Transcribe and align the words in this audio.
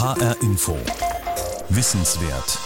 HR 0.00 0.34
Info. 0.40 0.78
Wissenswert. 1.68 2.58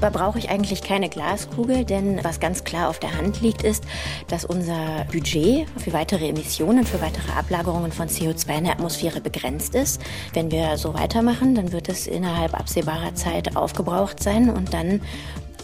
Da 0.00 0.08
brauche 0.08 0.38
ich 0.38 0.50
eigentlich 0.50 0.82
keine 0.82 1.08
Glaskugel, 1.08 1.84
denn 1.84 2.22
was 2.22 2.38
ganz 2.38 2.62
klar 2.62 2.88
auf 2.88 3.00
der 3.00 3.16
Hand 3.18 3.40
liegt, 3.40 3.64
ist, 3.64 3.82
dass 4.28 4.44
unser 4.44 5.04
Budget 5.10 5.66
für 5.78 5.92
weitere 5.92 6.28
Emissionen, 6.28 6.86
für 6.86 7.00
weitere 7.00 7.32
Ablagerungen 7.32 7.90
von 7.90 8.06
CO2 8.06 8.58
in 8.58 8.64
der 8.64 8.74
Atmosphäre 8.74 9.20
begrenzt 9.20 9.74
ist. 9.74 10.00
Wenn 10.32 10.52
wir 10.52 10.78
so 10.78 10.94
weitermachen, 10.94 11.56
dann 11.56 11.72
wird 11.72 11.88
es 11.88 12.06
innerhalb 12.06 12.54
absehbarer 12.54 13.16
Zeit 13.16 13.56
aufgebraucht 13.56 14.22
sein 14.22 14.48
und 14.48 14.72
dann 14.72 15.00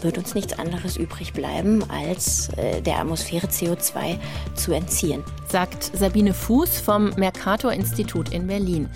wird 0.01 0.17
uns 0.17 0.35
nichts 0.35 0.59
anderes 0.59 0.97
übrig 0.97 1.31
bleiben, 1.31 1.89
als 1.89 2.49
äh, 2.57 2.81
der 2.81 2.99
Atmosphäre 2.99 3.47
CO2 3.47 4.17
zu 4.55 4.73
entziehen. 4.73 5.23
Sagt 5.47 5.89
Sabine 5.95 6.33
Fuß 6.33 6.81
vom 6.81 7.11
Mercator 7.11 7.71
Institut 7.71 8.33
in 8.33 8.47
Berlin 8.47 8.89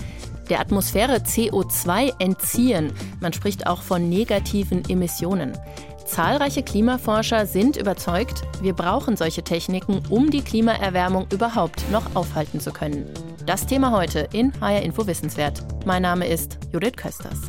der 0.52 0.60
Atmosphäre 0.60 1.16
CO2 1.16 2.12
entziehen. 2.20 2.92
Man 3.22 3.32
spricht 3.32 3.68
auch 3.68 3.82
von 3.82 4.10
negativen 4.10 4.84
Emissionen. 4.90 5.58
Zahlreiche 6.06 6.62
Klimaforscher 6.62 7.46
sind 7.46 7.78
überzeugt, 7.78 8.42
wir 8.62 8.74
brauchen 8.74 9.16
solche 9.16 9.44
Techniken, 9.44 10.04
um 10.10 10.30
die 10.30 10.42
Klimaerwärmung 10.42 11.26
überhaupt 11.32 11.90
noch 11.90 12.16
aufhalten 12.16 12.60
zu 12.60 12.74
können. 12.74 13.06
Das 13.46 13.66
Thema 13.66 13.92
heute 13.92 14.28
in 14.34 14.52
HR 14.60 14.82
Info 14.82 15.08
Wissenswert. 15.08 15.64
Mein 15.86 16.02
Name 16.02 16.28
ist 16.28 16.60
Judith 16.74 16.98
Kösters. 16.98 17.40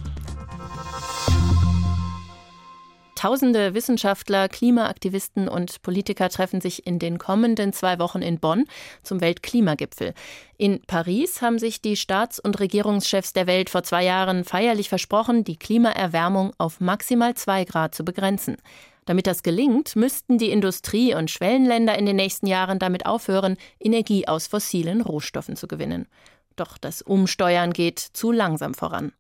Tausende 3.23 3.73
Wissenschaftler, 3.75 4.49
Klimaaktivisten 4.49 5.47
und 5.47 5.81
Politiker 5.83 6.29
treffen 6.29 6.61
sich 6.61 6.89
in 6.89 6.99
den 6.99 7.19
kommenden 7.19 7.73
zwei 7.73 8.01
Wochen 8.01 8.21
in 8.21 8.41
Bonn 8.41 8.65
zum 9.05 9.21
Weltklimagipfel. 9.21 10.13
In 10.57 10.83
Paris 10.89 11.41
haben 11.41 11.61
sich 11.61 11.81
die 11.81 11.95
Staats- 11.97 12.41
und 12.41 12.59
Regierungschefs 12.59 13.33
der 13.33 13.47
Welt 13.47 13.71
vor 13.71 13.85
zwei 13.85 14.03
Jahren 14.03 14.43
feierlich 14.43 14.89
versprochen, 14.89 15.45
die 15.45 15.57
Klimaerwärmung 15.57 16.53
auf 16.59 16.81
maximal 16.81 17.35
zwei 17.35 17.65
Grad 17.65 17.95
zu 17.95 18.05
begrenzen. 18.05 18.57
Damit 19.05 19.29
das 19.29 19.45
gelingt, 19.45 19.95
müssten 19.95 20.37
die 20.37 20.51
Industrie- 20.51 21.15
und 21.15 21.31
Schwellenländer 21.31 21.97
in 21.97 22.07
den 22.07 22.17
nächsten 22.17 22.49
Jahren 22.49 22.81
damit 22.81 23.07
aufhören, 23.07 23.57
Energie 23.79 24.27
aus 24.27 24.49
fossilen 24.49 25.01
Rohstoffen 25.01 25.55
zu 25.55 25.69
gewinnen. 25.69 26.09
Doch 26.57 26.77
das 26.77 27.03
Umsteuern 27.03 27.73
geht 27.73 28.01
zu 28.01 28.33
langsam 28.33 28.75
voran. 28.75 29.13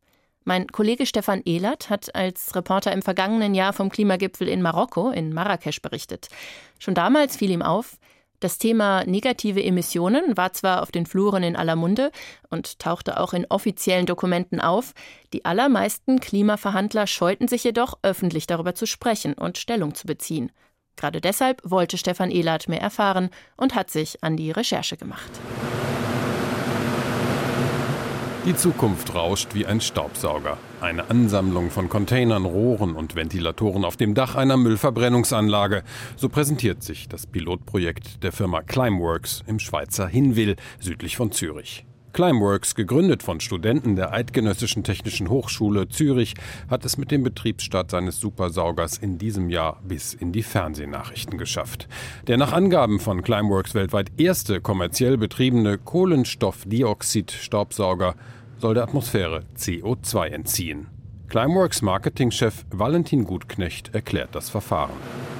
Mein 0.44 0.66
Kollege 0.66 1.06
Stefan 1.06 1.42
Ehlert 1.44 1.88
hat 1.88 2.14
als 2.14 2.54
Reporter 2.56 2.92
im 2.92 3.02
vergangenen 3.02 3.54
Jahr 3.54 3.72
vom 3.72 3.90
Klimagipfel 3.90 4.48
in 4.48 4.62
Marokko, 4.62 5.10
in 5.10 5.32
Marrakesch, 5.32 5.80
berichtet. 5.82 6.28
Schon 6.78 6.94
damals 6.94 7.36
fiel 7.36 7.50
ihm 7.50 7.62
auf, 7.62 7.98
das 8.42 8.58
Thema 8.58 9.04
negative 9.04 9.62
Emissionen 9.62 10.36
war 10.36 10.52
zwar 10.52 10.82
auf 10.82 10.90
den 10.90 11.06
Fluren 11.06 11.44
in 11.44 11.54
aller 11.54 11.76
Munde 11.76 12.10
und 12.50 12.80
tauchte 12.80 13.20
auch 13.20 13.34
in 13.34 13.46
offiziellen 13.48 14.04
Dokumenten 14.04 14.60
auf, 14.60 14.94
die 15.32 15.44
allermeisten 15.44 16.18
Klimaverhandler 16.18 17.06
scheuten 17.06 17.46
sich 17.46 17.62
jedoch, 17.62 18.00
öffentlich 18.02 18.48
darüber 18.48 18.74
zu 18.74 18.84
sprechen 18.84 19.34
und 19.34 19.58
Stellung 19.58 19.94
zu 19.94 20.08
beziehen. 20.08 20.50
Gerade 20.96 21.20
deshalb 21.20 21.62
wollte 21.64 21.96
Stefan 21.96 22.32
Ehlert 22.32 22.68
mehr 22.68 22.80
erfahren 22.80 23.30
und 23.56 23.76
hat 23.76 23.90
sich 23.90 24.24
an 24.24 24.36
die 24.36 24.50
Recherche 24.50 24.96
gemacht. 24.96 25.30
Die 28.44 28.56
Zukunft 28.56 29.14
rauscht 29.14 29.54
wie 29.54 29.66
ein 29.66 29.80
Staubsauger. 29.80 30.58
Eine 30.80 31.08
Ansammlung 31.10 31.70
von 31.70 31.88
Containern, 31.88 32.44
Rohren 32.44 32.96
und 32.96 33.14
Ventilatoren 33.14 33.84
auf 33.84 33.96
dem 33.96 34.14
Dach 34.14 34.34
einer 34.34 34.56
Müllverbrennungsanlage. 34.56 35.84
So 36.16 36.28
präsentiert 36.28 36.82
sich 36.82 37.08
das 37.08 37.28
Pilotprojekt 37.28 38.24
der 38.24 38.32
Firma 38.32 38.62
Climeworks 38.62 39.44
im 39.46 39.60
Schweizer 39.60 40.08
Hinwil, 40.08 40.56
südlich 40.80 41.16
von 41.16 41.30
Zürich. 41.30 41.84
Climeworks, 42.12 42.74
gegründet 42.74 43.22
von 43.22 43.40
Studenten 43.40 43.96
der 43.96 44.12
Eidgenössischen 44.12 44.84
Technischen 44.84 45.30
Hochschule 45.30 45.88
Zürich, 45.88 46.34
hat 46.68 46.84
es 46.84 46.98
mit 46.98 47.10
dem 47.10 47.22
Betriebsstart 47.22 47.90
seines 47.90 48.20
Supersaugers 48.20 48.98
in 48.98 49.16
diesem 49.16 49.48
Jahr 49.48 49.80
bis 49.82 50.12
in 50.12 50.32
die 50.32 50.42
Fernsehnachrichten 50.42 51.38
geschafft. 51.38 51.88
Der 52.26 52.36
nach 52.36 52.52
Angaben 52.52 53.00
von 53.00 53.22
Climeworks 53.22 53.74
weltweit 53.74 54.12
erste 54.18 54.60
kommerziell 54.60 55.16
betriebene 55.16 55.78
Kohlenstoffdioxid-Staubsauger 55.78 58.14
soll 58.58 58.74
der 58.74 58.82
Atmosphäre 58.82 59.44
CO2 59.56 60.26
entziehen. 60.26 60.88
Climeworks 61.32 61.80
Marketingchef 61.80 62.66
Valentin 62.70 63.24
Gutknecht 63.24 63.94
erklärt 63.94 64.34
das 64.34 64.50
Verfahren. 64.50 64.92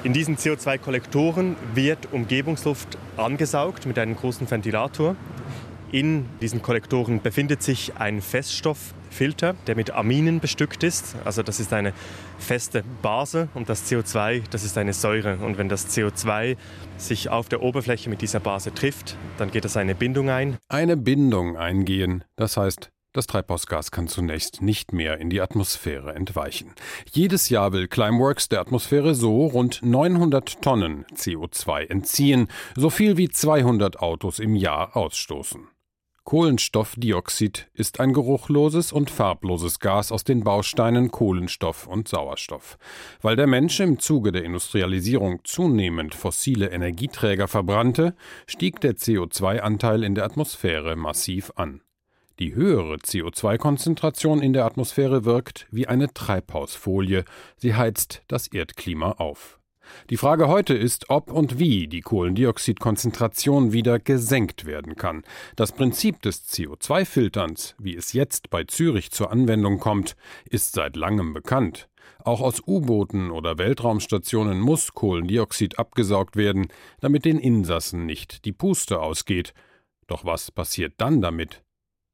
In 0.04 0.14
diesen 0.14 0.38
CO2-Kollektoren 0.38 1.54
wird 1.74 2.10
Umgebungsluft 2.12 2.96
angesaugt 3.18 3.84
mit 3.84 3.98
einem 3.98 4.16
großen 4.16 4.50
Ventilator. 4.50 5.16
In 5.92 6.24
diesen 6.40 6.62
Kollektoren 6.62 7.20
befindet 7.20 7.62
sich 7.62 7.96
ein 7.98 8.22
Feststofffilter, 8.22 9.54
der 9.66 9.76
mit 9.76 9.90
Aminen 9.90 10.40
bestückt 10.40 10.84
ist. 10.84 11.16
Also 11.26 11.42
das 11.42 11.60
ist 11.60 11.74
eine 11.74 11.92
feste 12.38 12.82
Base 13.02 13.50
und 13.52 13.68
das 13.68 13.92
CO2, 13.92 14.42
das 14.50 14.64
ist 14.64 14.78
eine 14.78 14.94
Säure. 14.94 15.36
Und 15.44 15.58
wenn 15.58 15.68
das 15.68 15.94
CO2 15.94 16.56
sich 16.96 17.28
auf 17.28 17.50
der 17.50 17.62
Oberfläche 17.62 18.08
mit 18.08 18.22
dieser 18.22 18.40
Base 18.40 18.72
trifft, 18.72 19.18
dann 19.36 19.50
geht 19.50 19.66
es 19.66 19.76
eine 19.76 19.94
Bindung 19.94 20.30
ein. 20.30 20.56
Eine 20.70 20.96
Bindung 20.96 21.58
eingehen, 21.58 22.24
das 22.36 22.56
heißt, 22.56 22.90
das 23.12 23.26
Treibhausgas 23.26 23.90
kann 23.90 24.08
zunächst 24.08 24.62
nicht 24.62 24.94
mehr 24.94 25.18
in 25.18 25.28
die 25.28 25.42
Atmosphäre 25.42 26.14
entweichen. 26.14 26.72
Jedes 27.10 27.50
Jahr 27.50 27.74
will 27.74 27.86
Climeworks 27.86 28.48
der 28.48 28.60
Atmosphäre 28.62 29.14
so 29.14 29.44
rund 29.44 29.80
900 29.82 30.62
Tonnen 30.62 31.04
CO2 31.14 31.90
entziehen, 31.90 32.48
so 32.74 32.88
viel 32.88 33.18
wie 33.18 33.28
200 33.28 33.98
Autos 34.00 34.38
im 34.38 34.56
Jahr 34.56 34.96
ausstoßen. 34.96 35.68
Kohlenstoffdioxid 36.24 37.68
ist 37.74 37.98
ein 37.98 38.12
geruchloses 38.12 38.92
und 38.92 39.10
farbloses 39.10 39.80
Gas 39.80 40.12
aus 40.12 40.22
den 40.22 40.44
Bausteinen 40.44 41.10
Kohlenstoff 41.10 41.86
und 41.86 42.06
Sauerstoff. 42.06 42.78
Weil 43.20 43.36
der 43.36 43.48
Mensch 43.48 43.80
im 43.80 43.98
Zuge 43.98 44.30
der 44.30 44.44
Industrialisierung 44.44 45.40
zunehmend 45.44 46.14
fossile 46.14 46.70
Energieträger 46.70 47.48
verbrannte, 47.48 48.14
stieg 48.46 48.80
der 48.80 48.94
CO2-Anteil 48.94 50.04
in 50.04 50.14
der 50.14 50.24
Atmosphäre 50.24 50.94
massiv 50.94 51.52
an. 51.56 51.80
Die 52.38 52.54
höhere 52.54 52.96
CO2-Konzentration 52.96 54.40
in 54.40 54.52
der 54.52 54.64
Atmosphäre 54.64 55.24
wirkt 55.24 55.66
wie 55.70 55.86
eine 55.86 56.12
Treibhausfolie, 56.12 57.24
sie 57.56 57.74
heizt 57.74 58.22
das 58.28 58.46
Erdklima 58.46 59.12
auf. 59.12 59.58
Die 60.10 60.16
Frage 60.16 60.48
heute 60.48 60.74
ist, 60.74 61.10
ob 61.10 61.30
und 61.30 61.58
wie 61.58 61.88
die 61.88 62.00
Kohlendioxidkonzentration 62.00 63.72
wieder 63.72 63.98
gesenkt 63.98 64.64
werden 64.64 64.96
kann. 64.96 65.22
Das 65.56 65.72
Prinzip 65.72 66.22
des 66.22 66.48
CO2-Filterns, 66.48 67.74
wie 67.78 67.96
es 67.96 68.12
jetzt 68.12 68.50
bei 68.50 68.64
Zürich 68.64 69.10
zur 69.10 69.30
Anwendung 69.30 69.78
kommt, 69.78 70.16
ist 70.44 70.74
seit 70.74 70.96
langem 70.96 71.32
bekannt. 71.34 71.88
Auch 72.24 72.40
aus 72.40 72.62
U-Booten 72.66 73.30
oder 73.30 73.58
Weltraumstationen 73.58 74.60
muss 74.60 74.92
Kohlendioxid 74.92 75.78
abgesaugt 75.78 76.36
werden, 76.36 76.68
damit 77.00 77.24
den 77.24 77.38
Insassen 77.38 78.06
nicht 78.06 78.44
die 78.44 78.52
Puste 78.52 79.00
ausgeht. 79.00 79.54
Doch 80.06 80.24
was 80.24 80.50
passiert 80.50 80.94
dann 80.98 81.20
damit? 81.20 81.62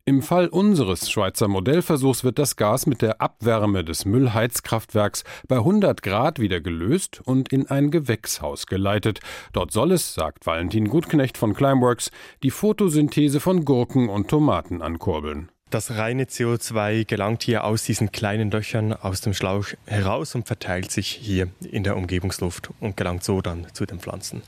Im 0.08 0.22
Fall 0.22 0.48
unseres 0.48 1.10
Schweizer 1.10 1.48
Modellversuchs 1.48 2.24
wird 2.24 2.38
das 2.38 2.56
Gas 2.56 2.86
mit 2.86 3.02
der 3.02 3.20
Abwärme 3.20 3.84
des 3.84 4.06
Müllheizkraftwerks 4.06 5.22
bei 5.48 5.56
100 5.56 6.02
Grad 6.02 6.38
wieder 6.38 6.62
gelöst 6.62 7.20
und 7.26 7.52
in 7.52 7.66
ein 7.66 7.90
Gewächshaus 7.90 8.66
geleitet. 8.66 9.20
Dort 9.52 9.70
soll 9.70 9.92
es, 9.92 10.14
sagt 10.14 10.46
Valentin 10.46 10.88
Gutknecht 10.88 11.36
von 11.36 11.52
Climeworks, 11.52 12.10
die 12.42 12.50
Photosynthese 12.50 13.38
von 13.38 13.66
Gurken 13.66 14.08
und 14.08 14.28
Tomaten 14.28 14.80
ankurbeln. 14.80 15.50
Das 15.68 15.90
reine 15.98 16.24
CO2 16.24 17.04
gelangt 17.04 17.42
hier 17.42 17.64
aus 17.64 17.84
diesen 17.84 18.10
kleinen 18.10 18.50
Löchern 18.50 18.94
aus 18.94 19.20
dem 19.20 19.34
Schlauch 19.34 19.66
heraus 19.84 20.34
und 20.34 20.46
verteilt 20.46 20.90
sich 20.90 21.08
hier 21.08 21.48
in 21.60 21.84
der 21.84 21.98
Umgebungsluft 21.98 22.70
und 22.80 22.96
gelangt 22.96 23.24
so 23.24 23.42
dann 23.42 23.66
zu 23.74 23.84
den 23.84 24.00
Pflanzen. 24.00 24.40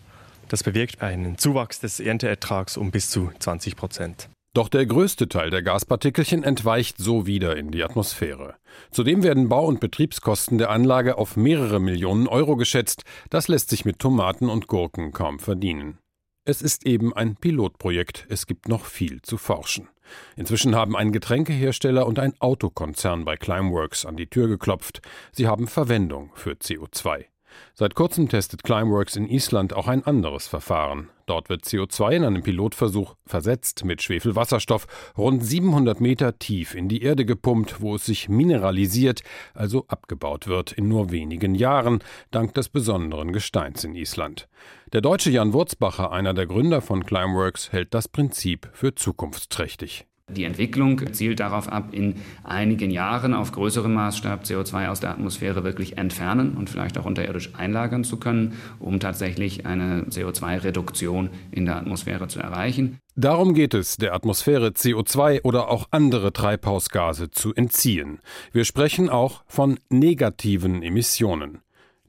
Das 0.48 0.62
bewirkt 0.62 1.02
einen 1.02 1.36
Zuwachs 1.36 1.80
des 1.80 2.00
Ernteertrags 2.00 2.78
um 2.78 2.90
bis 2.90 3.10
zu 3.10 3.30
20 3.38 3.76
Prozent. 3.76 4.30
Doch 4.52 4.68
der 4.68 4.84
größte 4.84 5.28
Teil 5.28 5.50
der 5.50 5.62
Gaspartikelchen 5.62 6.42
entweicht 6.42 6.98
so 6.98 7.24
wieder 7.24 7.56
in 7.56 7.70
die 7.70 7.84
Atmosphäre. 7.84 8.56
Zudem 8.90 9.22
werden 9.22 9.48
Bau- 9.48 9.66
und 9.66 9.78
Betriebskosten 9.78 10.58
der 10.58 10.70
Anlage 10.70 11.18
auf 11.18 11.36
mehrere 11.36 11.78
Millionen 11.78 12.26
Euro 12.26 12.56
geschätzt. 12.56 13.04
Das 13.30 13.46
lässt 13.46 13.70
sich 13.70 13.84
mit 13.84 14.00
Tomaten 14.00 14.48
und 14.48 14.66
Gurken 14.66 15.12
kaum 15.12 15.38
verdienen. 15.38 15.98
Es 16.44 16.62
ist 16.62 16.84
eben 16.84 17.14
ein 17.14 17.36
Pilotprojekt, 17.36 18.26
es 18.28 18.48
gibt 18.48 18.68
noch 18.68 18.86
viel 18.86 19.22
zu 19.22 19.38
forschen. 19.38 19.88
Inzwischen 20.34 20.74
haben 20.74 20.96
ein 20.96 21.12
Getränkehersteller 21.12 22.04
und 22.04 22.18
ein 22.18 22.34
Autokonzern 22.40 23.24
bei 23.24 23.36
Climeworks 23.36 24.04
an 24.04 24.16
die 24.16 24.26
Tür 24.26 24.48
geklopft. 24.48 25.00
Sie 25.30 25.46
haben 25.46 25.68
Verwendung 25.68 26.32
für 26.34 26.54
CO2. 26.54 27.26
Seit 27.74 27.94
kurzem 27.94 28.28
testet 28.28 28.62
Climeworks 28.62 29.16
in 29.16 29.28
Island 29.28 29.72
auch 29.72 29.88
ein 29.88 30.04
anderes 30.04 30.46
Verfahren. 30.46 31.08
Dort 31.26 31.48
wird 31.48 31.64
CO2 31.64 32.16
in 32.16 32.24
einem 32.24 32.42
Pilotversuch 32.42 33.14
versetzt 33.24 33.84
mit 33.84 34.02
Schwefelwasserstoff 34.02 34.86
rund 35.16 35.44
700 35.44 36.00
Meter 36.00 36.38
tief 36.38 36.74
in 36.74 36.88
die 36.88 37.02
Erde 37.02 37.24
gepumpt, 37.24 37.80
wo 37.80 37.94
es 37.94 38.06
sich 38.06 38.28
mineralisiert, 38.28 39.22
also 39.54 39.84
abgebaut 39.86 40.48
wird 40.48 40.72
in 40.72 40.88
nur 40.88 41.12
wenigen 41.12 41.54
Jahren, 41.54 42.02
dank 42.32 42.54
des 42.54 42.68
besonderen 42.68 43.32
Gesteins 43.32 43.84
in 43.84 43.94
Island. 43.94 44.48
Der 44.92 45.00
deutsche 45.00 45.30
Jan 45.30 45.52
Wurzbacher, 45.52 46.10
einer 46.10 46.34
der 46.34 46.46
Gründer 46.46 46.80
von 46.80 47.06
Climeworks, 47.06 47.70
hält 47.70 47.94
das 47.94 48.08
Prinzip 48.08 48.68
für 48.72 48.94
zukunftsträchtig. 48.94 50.09
Die 50.36 50.44
Entwicklung 50.44 51.00
zielt 51.12 51.40
darauf 51.40 51.70
ab, 51.70 51.88
in 51.92 52.14
einigen 52.44 52.90
Jahren 52.90 53.34
auf 53.34 53.52
größerem 53.52 53.92
Maßstab 53.92 54.44
CO2 54.44 54.88
aus 54.88 55.00
der 55.00 55.10
Atmosphäre 55.10 55.64
wirklich 55.64 55.98
entfernen 55.98 56.56
und 56.56 56.70
vielleicht 56.70 56.98
auch 56.98 57.04
unterirdisch 57.04 57.50
einlagern 57.56 58.04
zu 58.04 58.18
können, 58.18 58.54
um 58.78 59.00
tatsächlich 59.00 59.66
eine 59.66 60.04
CO2-Reduktion 60.04 61.30
in 61.50 61.66
der 61.66 61.76
Atmosphäre 61.76 62.28
zu 62.28 62.40
erreichen. 62.40 62.98
Darum 63.16 63.54
geht 63.54 63.74
es, 63.74 63.96
der 63.96 64.14
Atmosphäre 64.14 64.68
CO2 64.68 65.42
oder 65.42 65.68
auch 65.68 65.88
andere 65.90 66.32
Treibhausgase 66.32 67.30
zu 67.30 67.54
entziehen. 67.54 68.20
Wir 68.52 68.64
sprechen 68.64 69.10
auch 69.10 69.42
von 69.46 69.78
negativen 69.90 70.82
Emissionen. 70.82 71.58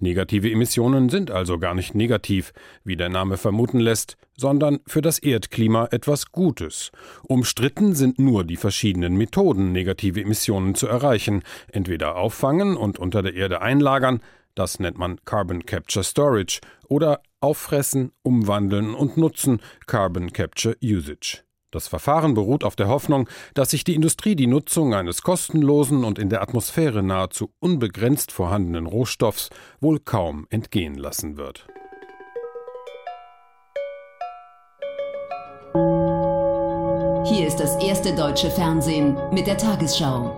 Negative 0.01 0.49
Emissionen 0.49 1.09
sind 1.09 1.29
also 1.29 1.59
gar 1.59 1.75
nicht 1.75 1.93
negativ, 1.93 2.53
wie 2.83 2.97
der 2.97 3.09
Name 3.09 3.37
vermuten 3.37 3.79
lässt, 3.79 4.17
sondern 4.35 4.79
für 4.87 5.03
das 5.03 5.19
Erdklima 5.19 5.89
etwas 5.91 6.31
Gutes. 6.31 6.91
Umstritten 7.27 7.93
sind 7.93 8.17
nur 8.17 8.43
die 8.43 8.57
verschiedenen 8.57 9.15
Methoden, 9.15 9.71
negative 9.71 10.19
Emissionen 10.19 10.73
zu 10.73 10.87
erreichen, 10.87 11.43
entweder 11.71 12.15
auffangen 12.15 12.77
und 12.77 12.97
unter 12.97 13.21
der 13.21 13.35
Erde 13.35 13.61
einlagern, 13.61 14.21
das 14.55 14.79
nennt 14.79 14.97
man 14.97 15.23
Carbon 15.23 15.67
Capture 15.67 16.03
Storage, 16.03 16.61
oder 16.87 17.21
auffressen, 17.39 18.11
umwandeln 18.23 18.95
und 18.95 19.17
nutzen, 19.17 19.61
Carbon 19.85 20.33
Capture 20.33 20.75
Usage. 20.83 21.43
Das 21.71 21.87
Verfahren 21.87 22.33
beruht 22.33 22.65
auf 22.65 22.75
der 22.75 22.89
Hoffnung, 22.89 23.29
dass 23.53 23.71
sich 23.71 23.85
die 23.85 23.95
Industrie 23.95 24.35
die 24.35 24.47
Nutzung 24.47 24.93
eines 24.93 25.21
kostenlosen 25.21 26.03
und 26.03 26.19
in 26.19 26.29
der 26.29 26.41
Atmosphäre 26.41 27.01
nahezu 27.01 27.53
unbegrenzt 27.59 28.33
vorhandenen 28.33 28.85
Rohstoffs 28.85 29.49
wohl 29.79 29.99
kaum 29.99 30.47
entgehen 30.49 30.95
lassen 30.95 31.37
wird. 31.37 31.67
Hier 37.25 37.47
ist 37.47 37.57
das 37.57 37.81
erste 37.81 38.13
deutsche 38.13 38.51
Fernsehen 38.51 39.15
mit 39.31 39.47
der 39.47 39.57
Tagesschau. 39.57 40.37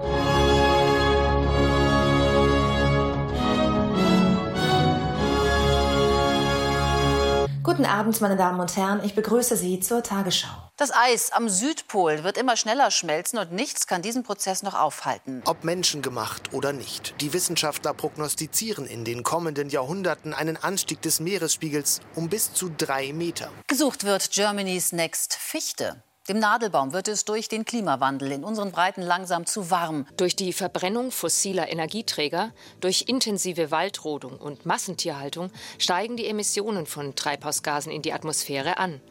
Guten 7.75 7.86
Abend, 7.88 8.22
meine 8.22 8.38
Damen 8.38 8.60
und 8.60 8.78
Herren. 8.78 9.04
Ich 9.04 9.16
begrüße 9.16 9.58
Sie 9.58 9.80
zur 9.80 10.04
Tagesschau. 10.04 10.70
Das 10.78 10.92
Eis 10.94 11.31
am 11.31 11.50
Südpol 11.50 12.24
wird 12.24 12.38
immer 12.38 12.56
schneller 12.56 12.92
schmelzen 12.92 13.40
und 13.40 13.52
nichts 13.52 13.88
kann 13.88 14.04
diesen 14.04 14.22
Prozess 14.22 14.62
noch 14.62 14.80
aufhalten. 14.80 15.42
Ob 15.46 15.64
menschengemacht 15.64 16.54
oder 16.54 16.72
nicht, 16.72 17.20
die 17.20 17.34
Wissenschaftler 17.34 17.96
prognostizieren 17.96 18.86
in 18.86 19.06
den 19.06 19.24
kommenden 19.24 19.70
Jahrhunderten 19.70 20.36
einen 20.36 20.58
Anstieg 20.58 21.02
des 21.02 21.20
Meeresspiegels 21.20 22.02
um 22.14 22.30
bis 22.30 22.54
zu 22.54 22.70
drei 22.70 23.12
Meter. 23.12 23.50
Gesucht 23.66 24.04
wird 24.04 24.30
Germany's 24.30 24.92
Next 24.92 25.34
Fichte. 25.34 26.04
Dem 26.30 26.40
Nadelbaum 26.40 26.94
wird 26.94 27.10
es 27.10 27.25
durch 27.25 27.50
den 27.50 27.66
Klimawandel 27.66 28.31
in 28.31 28.46
unseren 28.46 28.72
Breiten 28.72 29.02
langsam 29.02 29.46
zu 29.46 29.70
warm. 29.70 30.08
Durch 30.16 30.38
die 30.38 30.54
Verbrennung 30.54 31.12
fossiler 31.12 31.70
Energieträger, 31.70 32.54
durch 32.80 33.06
intensive 33.08 33.72
Waldrodung 33.72 34.38
und 34.38 34.66
Massentierhaltung 34.66 35.52
steigen 35.78 36.16
die 36.16 36.28
Emissionen 36.28 36.86
von 36.86 37.16
Treibhausgasen 37.16 37.92
in 37.92 38.02
die 38.02 38.14
Atmosphäre 38.14 38.78
an. 38.78 39.02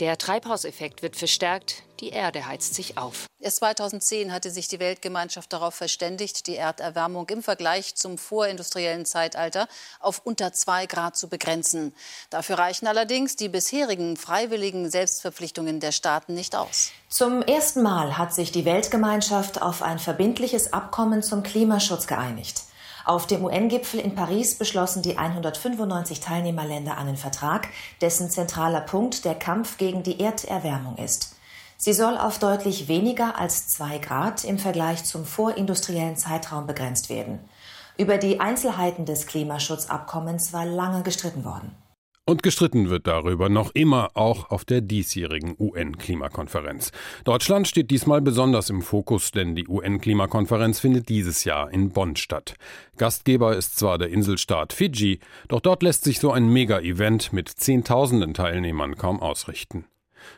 Der 0.00 0.18
Treibhauseffekt 0.18 1.00
wird 1.00 1.16
verstärkt, 1.16 1.82
die 2.00 2.10
Erde 2.10 2.44
heizt 2.44 2.74
sich 2.74 2.98
auf. 2.98 3.24
Erst 3.40 3.56
2010 3.58 4.30
hatte 4.30 4.50
sich 4.50 4.68
die 4.68 4.78
Weltgemeinschaft 4.78 5.50
darauf 5.50 5.74
verständigt, 5.74 6.46
die 6.46 6.56
Erderwärmung 6.56 7.26
im 7.30 7.42
Vergleich 7.42 7.94
zum 7.94 8.18
vorindustriellen 8.18 9.06
Zeitalter 9.06 9.68
auf 9.98 10.20
unter 10.24 10.52
zwei 10.52 10.84
Grad 10.84 11.16
zu 11.16 11.28
begrenzen. 11.28 11.94
Dafür 12.28 12.58
reichen 12.58 12.86
allerdings 12.88 13.36
die 13.36 13.48
bisherigen 13.48 14.18
freiwilligen 14.18 14.90
Selbstverpflichtungen 14.90 15.80
der 15.80 15.92
Staaten 15.92 16.34
nicht 16.34 16.54
aus. 16.56 16.90
Zum 17.08 17.40
ersten 17.40 17.80
Mal 17.80 18.18
hat 18.18 18.34
sich 18.34 18.52
die 18.52 18.66
Weltgemeinschaft 18.66 19.62
auf 19.62 19.80
ein 19.80 19.98
verbindliches 19.98 20.74
Abkommen 20.74 21.22
zum 21.22 21.42
Klimaschutz 21.42 22.06
geeinigt. 22.06 22.64
Auf 23.06 23.28
dem 23.28 23.44
UN-Gipfel 23.44 24.00
in 24.00 24.16
Paris 24.16 24.58
beschlossen 24.58 25.00
die 25.00 25.16
195 25.16 26.18
Teilnehmerländer 26.18 26.98
einen 26.98 27.16
Vertrag, 27.16 27.68
dessen 28.00 28.30
zentraler 28.30 28.80
Punkt 28.80 29.24
der 29.24 29.36
Kampf 29.36 29.78
gegen 29.78 30.02
die 30.02 30.18
Erderwärmung 30.18 30.96
ist. 30.96 31.36
Sie 31.76 31.92
soll 31.92 32.18
auf 32.18 32.40
deutlich 32.40 32.88
weniger 32.88 33.38
als 33.38 33.68
zwei 33.68 33.98
Grad 33.98 34.42
im 34.42 34.58
Vergleich 34.58 35.04
zum 35.04 35.24
vorindustriellen 35.24 36.16
Zeitraum 36.16 36.66
begrenzt 36.66 37.08
werden. 37.08 37.38
Über 37.96 38.18
die 38.18 38.40
Einzelheiten 38.40 39.06
des 39.06 39.28
Klimaschutzabkommens 39.28 40.52
war 40.52 40.66
lange 40.66 41.04
gestritten 41.04 41.44
worden. 41.44 41.76
Und 42.28 42.42
gestritten 42.42 42.90
wird 42.90 43.06
darüber 43.06 43.48
noch 43.48 43.70
immer 43.72 44.10
auch 44.14 44.50
auf 44.50 44.64
der 44.64 44.80
diesjährigen 44.80 45.54
UN-Klimakonferenz. 45.60 46.90
Deutschland 47.22 47.68
steht 47.68 47.92
diesmal 47.92 48.20
besonders 48.20 48.68
im 48.68 48.82
Fokus, 48.82 49.30
denn 49.30 49.54
die 49.54 49.68
UN-Klimakonferenz 49.68 50.80
findet 50.80 51.08
dieses 51.08 51.44
Jahr 51.44 51.70
in 51.70 51.90
Bonn 51.90 52.16
statt. 52.16 52.56
Gastgeber 52.96 53.56
ist 53.56 53.78
zwar 53.78 53.98
der 53.98 54.08
Inselstaat 54.08 54.72
Fidschi, 54.72 55.20
doch 55.46 55.60
dort 55.60 55.84
lässt 55.84 56.02
sich 56.02 56.18
so 56.18 56.32
ein 56.32 56.52
Mega-Event 56.52 57.32
mit 57.32 57.48
Zehntausenden 57.48 58.34
Teilnehmern 58.34 58.96
kaum 58.96 59.20
ausrichten. 59.20 59.84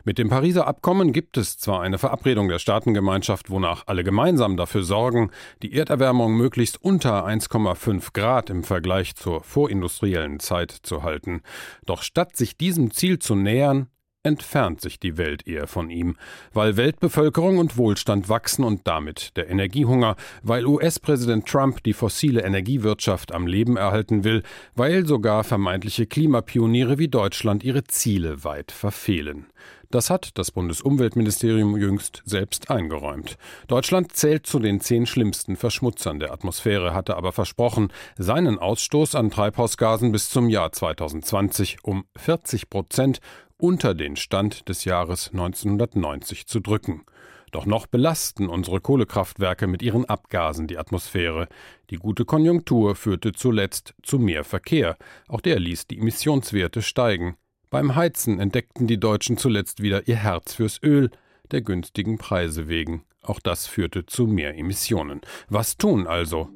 Mit 0.04 0.18
dem 0.18 0.28
Pariser 0.28 0.66
Abkommen 0.66 1.12
gibt 1.12 1.36
es 1.36 1.58
zwar 1.58 1.80
eine 1.82 1.98
Verabredung 1.98 2.48
der 2.48 2.58
Staatengemeinschaft, 2.58 3.50
wonach 3.50 3.84
alle 3.86 4.04
gemeinsam 4.04 4.56
dafür 4.56 4.82
sorgen, 4.82 5.30
die 5.62 5.72
Erderwärmung 5.72 6.36
möglichst 6.36 6.82
unter 6.82 7.26
1,5 7.26 8.12
Grad 8.12 8.50
im 8.50 8.64
Vergleich 8.64 9.16
zur 9.16 9.42
vorindustriellen 9.42 10.40
Zeit 10.40 10.70
zu 10.70 11.02
halten. 11.02 11.42
Doch 11.86 12.02
statt 12.02 12.36
sich 12.36 12.56
diesem 12.56 12.90
Ziel 12.90 13.18
zu 13.18 13.34
nähern, 13.34 13.88
entfernt 14.22 14.80
sich 14.80 14.98
die 14.98 15.16
Welt 15.16 15.46
eher 15.46 15.66
von 15.66 15.90
ihm, 15.90 16.16
weil 16.52 16.76
Weltbevölkerung 16.76 17.58
und 17.58 17.76
Wohlstand 17.76 18.28
wachsen 18.28 18.64
und 18.64 18.86
damit 18.86 19.36
der 19.36 19.48
Energiehunger, 19.48 20.16
weil 20.42 20.66
US-Präsident 20.66 21.46
Trump 21.46 21.82
die 21.84 21.92
fossile 21.92 22.42
Energiewirtschaft 22.42 23.32
am 23.32 23.46
Leben 23.46 23.76
erhalten 23.76 24.24
will, 24.24 24.42
weil 24.74 25.06
sogar 25.06 25.44
vermeintliche 25.44 26.06
Klimapioniere 26.06 26.98
wie 26.98 27.08
Deutschland 27.08 27.64
ihre 27.64 27.84
Ziele 27.84 28.44
weit 28.44 28.72
verfehlen. 28.72 29.46
Das 29.90 30.10
hat 30.10 30.36
das 30.36 30.50
Bundesumweltministerium 30.50 31.78
jüngst 31.78 32.22
selbst 32.26 32.70
eingeräumt. 32.70 33.38
Deutschland 33.68 34.12
zählt 34.14 34.46
zu 34.46 34.58
den 34.58 34.80
zehn 34.80 35.06
schlimmsten 35.06 35.56
Verschmutzern 35.56 36.20
der 36.20 36.30
Atmosphäre, 36.30 36.92
hatte 36.92 37.16
aber 37.16 37.32
versprochen, 37.32 37.90
seinen 38.18 38.58
Ausstoß 38.58 39.14
an 39.14 39.30
Treibhausgasen 39.30 40.12
bis 40.12 40.28
zum 40.28 40.50
Jahr 40.50 40.72
2020 40.72 41.78
um 41.84 42.04
40 42.16 42.68
Prozent 42.68 43.20
unter 43.56 43.94
den 43.94 44.16
Stand 44.16 44.68
des 44.68 44.84
Jahres 44.84 45.30
1990 45.32 46.46
zu 46.46 46.60
drücken. 46.60 47.06
Doch 47.50 47.64
noch 47.64 47.86
belasten 47.86 48.50
unsere 48.50 48.82
Kohlekraftwerke 48.82 49.66
mit 49.66 49.80
ihren 49.80 50.04
Abgasen 50.04 50.66
die 50.66 50.76
Atmosphäre. 50.76 51.48
Die 51.88 51.96
gute 51.96 52.26
Konjunktur 52.26 52.94
führte 52.94 53.32
zuletzt 53.32 53.94
zu 54.02 54.18
mehr 54.18 54.44
Verkehr. 54.44 54.98
Auch 55.28 55.40
der 55.40 55.58
ließ 55.58 55.86
die 55.86 55.96
Emissionswerte 55.98 56.82
steigen. 56.82 57.38
Beim 57.70 57.94
Heizen 57.94 58.40
entdeckten 58.40 58.86
die 58.86 58.98
Deutschen 58.98 59.36
zuletzt 59.36 59.82
wieder 59.82 60.08
ihr 60.08 60.16
Herz 60.16 60.54
fürs 60.54 60.82
Öl, 60.82 61.10
der 61.50 61.60
günstigen 61.60 62.16
Preise 62.16 62.66
wegen. 62.66 63.04
Auch 63.20 63.40
das 63.40 63.66
führte 63.66 64.06
zu 64.06 64.26
mehr 64.26 64.56
Emissionen. 64.56 65.20
Was 65.50 65.76
tun 65.76 66.06
also? 66.06 66.48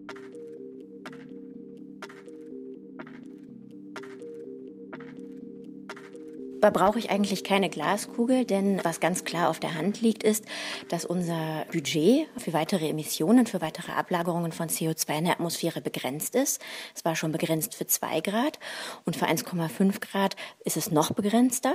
Da 6.63 6.71
brauche 6.71 7.01
ich 7.01 7.11
eigentlich 7.11 7.43
keine 7.43 7.69
Glaskugel, 7.69 8.45
denn 8.45 8.79
was 8.85 9.01
ganz 9.01 9.25
klar 9.25 9.51
auf 9.51 9.59
der 9.59 9.75
Hand 9.75 10.01
liegt, 10.01 10.23
ist, 10.23 10.45
dass 10.91 11.05
unser 11.05 11.67
Budget 11.73 12.29
für 12.37 12.53
weitere 12.53 12.89
Emissionen, 12.89 13.49
für 13.49 13.61
weitere 13.61 13.91
Ablagerungen 13.91 14.53
von 14.53 14.69
CO2 14.69 15.19
in 15.19 15.25
der 15.25 15.33
Atmosphäre 15.33 15.81
begrenzt 15.81 16.37
ist. 16.37 16.63
Es 16.95 17.05
war 17.05 17.17
schon 17.17 17.33
begrenzt 17.33 17.75
für 17.75 17.89
zwei 17.89 18.21
Grad 18.21 18.61
und 19.05 19.17
für 19.17 19.27
1,5 19.27 19.99
Grad 20.01 20.37
ist 20.65 20.77
es 20.77 20.93
noch 20.93 21.11
begrenzter. 21.11 21.75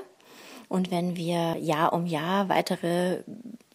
Und 0.70 0.89
wenn 0.89 1.17
wir 1.17 1.58
Jahr 1.60 1.91
um 1.91 2.06
Jahr 2.06 2.48
weitere 2.48 3.24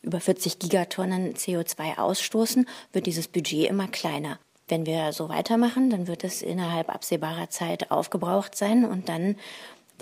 über 0.01 0.19
40 0.19 0.61
Gigatonnen 0.61 1.35
CO2 1.35 1.99
ausstoßen, 1.99 2.67
wird 2.95 3.05
dieses 3.05 3.29
Budget 3.29 3.69
immer 3.69 3.87
kleiner. 3.87 4.39
Wenn 4.67 4.87
wir 4.87 5.13
so 5.13 5.29
weitermachen, 5.29 5.91
dann 5.91 6.07
wird 6.07 6.25
es 6.25 6.41
innerhalb 6.41 6.89
absehbarer 6.89 7.51
Zeit 7.51 7.91
aufgebraucht 7.91 8.55
sein 8.55 8.87
und 8.87 9.11
dann 9.11 9.37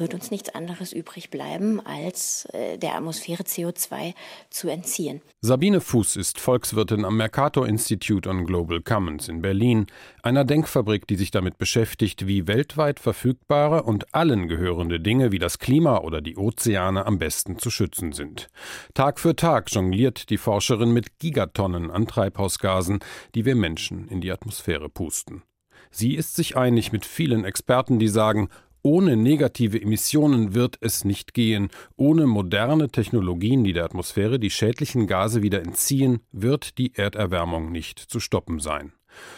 wird 0.00 0.14
uns 0.14 0.30
nichts 0.30 0.54
anderes 0.54 0.92
übrig 0.92 1.30
bleiben, 1.30 1.80
als 1.85 2.47
äh, 2.52 2.78
der 2.78 2.95
Atmosphäre 2.97 3.42
CO2 3.42 4.14
zu 4.49 4.69
entziehen. 4.69 5.21
Sabine 5.40 5.80
Fuß 5.80 6.16
ist 6.16 6.40
Volkswirtin 6.40 7.04
am 7.04 7.16
Mercator 7.16 7.69
Institute 7.69 8.28
on 8.28 8.47
Global 8.47 8.80
Commons 8.80 9.28
in 9.28 9.42
Berlin, 9.42 9.87
einer 10.23 10.45
Denkfabrik, 10.45 11.07
die 11.07 11.16
sich 11.16 11.30
damit 11.30 11.59
beschäftigt, 11.59 12.26
wie 12.26 12.47
weltweit 12.47 12.99
verfügbare 13.00 13.83
und 13.83 14.14
allen 14.14 14.49
gehörende 14.49 15.00
Dinge 15.00 15.33
wie 15.33 15.38
das 15.38 15.59
Klima 15.59 15.99
oder 15.99 16.21
die 16.21 16.37
Ozeane 16.37 17.07
am 17.07 17.19
besten 17.19 17.59
zu 17.59 17.71
schützen 17.71 18.12
sind. 18.12 18.49
Tag 18.95 19.21
für 19.21 19.37
Tag 19.37 19.71
jongliert 19.73 20.30
die 20.30 20.38
Forscherin 20.38 20.92
mit 20.92 21.19
Gigatonnen 21.19 21.90
an 21.90 22.07
Treibhausgasen, 22.07 23.00
die 23.35 23.45
wir 23.45 23.54
Menschen 23.54 24.09
in 24.09 24.21
die 24.21 24.33
Atmosphäre 24.33 24.88
pusten. 24.88 25.42
Sie 25.90 26.14
ist 26.14 26.37
sich 26.37 26.57
einig 26.57 26.92
mit 26.92 27.04
vielen 27.04 27.45
Experten, 27.45 27.99
die 27.99 28.09
sagen, 28.09 28.49
Ohne 28.82 29.16
negative 29.16 29.80
Emissionen 29.80 30.54
wird 30.54 30.78
es 30.80 31.04
nicht 31.04 31.34
gehen. 31.34 31.68
Ohne 31.96 32.26
moderne 32.26 32.88
Technologien, 32.88 33.62
die 33.62 33.75
der 33.75 33.84
Atmosphäre 33.84 34.38
die 34.38 34.50
schädlichen 34.50 35.06
Gase 35.06 35.42
wieder 35.42 35.60
entziehen, 35.60 36.20
wird 36.32 36.78
die 36.78 36.94
Erderwärmung 36.94 37.70
nicht 37.72 37.99
zu 37.99 38.20
stoppen 38.20 38.58
sein. 38.58 38.92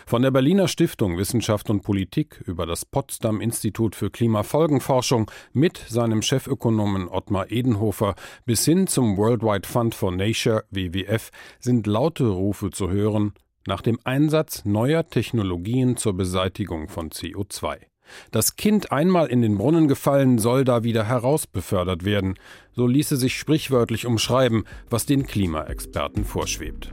Von 0.06 0.22
der 0.22 0.30
Berliner 0.30 0.68
Stiftung 0.68 1.18
Wissenschaft 1.18 1.70
und 1.70 1.82
Politik 1.82 2.42
über 2.46 2.66
das 2.66 2.84
Potsdam 2.84 3.40
Institut 3.40 3.96
für 3.96 4.11
Klimafolgenforschung 4.11 5.30
mit 5.52 5.78
seinem 5.88 6.22
Chefökonomen 6.22 7.08
Ottmar 7.08 7.50
Edenhofer 7.50 8.14
bis 8.44 8.64
hin 8.64 8.87
zum 8.87 9.16
Worldwide 9.16 9.66
Fund 9.66 9.94
for 9.94 10.12
Nature 10.12 10.64
WWF 10.70 11.30
sind 11.58 11.87
laute 11.87 12.28
Rufe 12.28 12.70
zu 12.70 12.90
hören 12.90 13.32
nach 13.66 13.80
dem 13.80 13.99
Einsatz 14.04 14.64
neuer 14.64 15.06
Technologien 15.08 15.96
zur 15.96 16.16
Beseitigung 16.16 16.88
von 16.88 17.11
CO2. 17.11 17.91
Das 18.30 18.56
Kind 18.56 18.92
einmal 18.92 19.28
in 19.28 19.42
den 19.42 19.59
Brunnen 19.59 19.88
gefallen 19.88 20.38
soll 20.38 20.64
da 20.64 20.85
wieder 20.85 21.04
herausbefördert 21.04 22.04
werden, 22.04 22.35
so 22.75 22.87
ließe 22.87 23.16
sich 23.16 23.38
sprichwörtlich 23.38 24.06
umschreiben, 24.06 24.64
was 24.90 25.06
den 25.06 25.26
Klimaexperten 25.26 26.25
vorschwebt. 26.25 26.92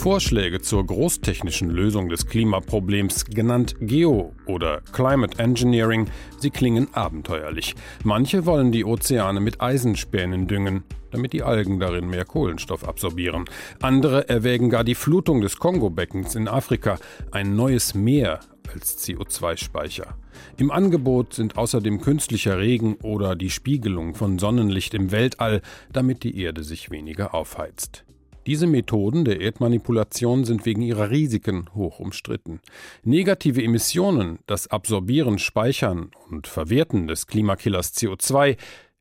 Vorschläge 0.00 0.62
zur 0.62 0.86
großtechnischen 0.86 1.68
Lösung 1.68 2.08
des 2.08 2.26
Klimaproblems, 2.26 3.26
genannt 3.26 3.76
Geo- 3.82 4.32
oder 4.46 4.80
Climate 4.92 5.38
Engineering, 5.38 6.06
sie 6.38 6.48
klingen 6.48 6.88
abenteuerlich. 6.94 7.74
Manche 8.02 8.46
wollen 8.46 8.72
die 8.72 8.86
Ozeane 8.86 9.40
mit 9.40 9.60
Eisenspänen 9.60 10.46
düngen, 10.46 10.84
damit 11.10 11.34
die 11.34 11.42
Algen 11.42 11.80
darin 11.80 12.08
mehr 12.08 12.24
Kohlenstoff 12.24 12.88
absorbieren. 12.88 13.44
Andere 13.82 14.26
erwägen 14.26 14.70
gar 14.70 14.84
die 14.84 14.94
Flutung 14.94 15.42
des 15.42 15.58
Kongo-Beckens 15.58 16.34
in 16.34 16.48
Afrika, 16.48 16.96
ein 17.30 17.54
neues 17.54 17.92
Meer 17.92 18.40
als 18.72 19.06
CO2-Speicher. 19.06 20.16
Im 20.56 20.70
Angebot 20.70 21.34
sind 21.34 21.58
außerdem 21.58 22.00
künstlicher 22.00 22.58
Regen 22.58 22.94
oder 23.02 23.36
die 23.36 23.50
Spiegelung 23.50 24.14
von 24.14 24.38
Sonnenlicht 24.38 24.94
im 24.94 25.10
Weltall, 25.10 25.60
damit 25.92 26.24
die 26.24 26.40
Erde 26.40 26.64
sich 26.64 26.90
weniger 26.90 27.34
aufheizt. 27.34 28.06
Diese 28.46 28.66
Methoden 28.66 29.24
der 29.24 29.40
Erdmanipulation 29.40 30.44
sind 30.44 30.64
wegen 30.64 30.82
ihrer 30.82 31.10
Risiken 31.10 31.68
hoch 31.74 32.00
umstritten. 32.00 32.60
Negative 33.02 33.62
Emissionen, 33.62 34.38
das 34.46 34.68
Absorbieren, 34.68 35.38
Speichern 35.38 36.10
und 36.30 36.46
Verwerten 36.46 37.06
des 37.06 37.26
Klimakillers 37.26 37.94
CO2 37.94 38.56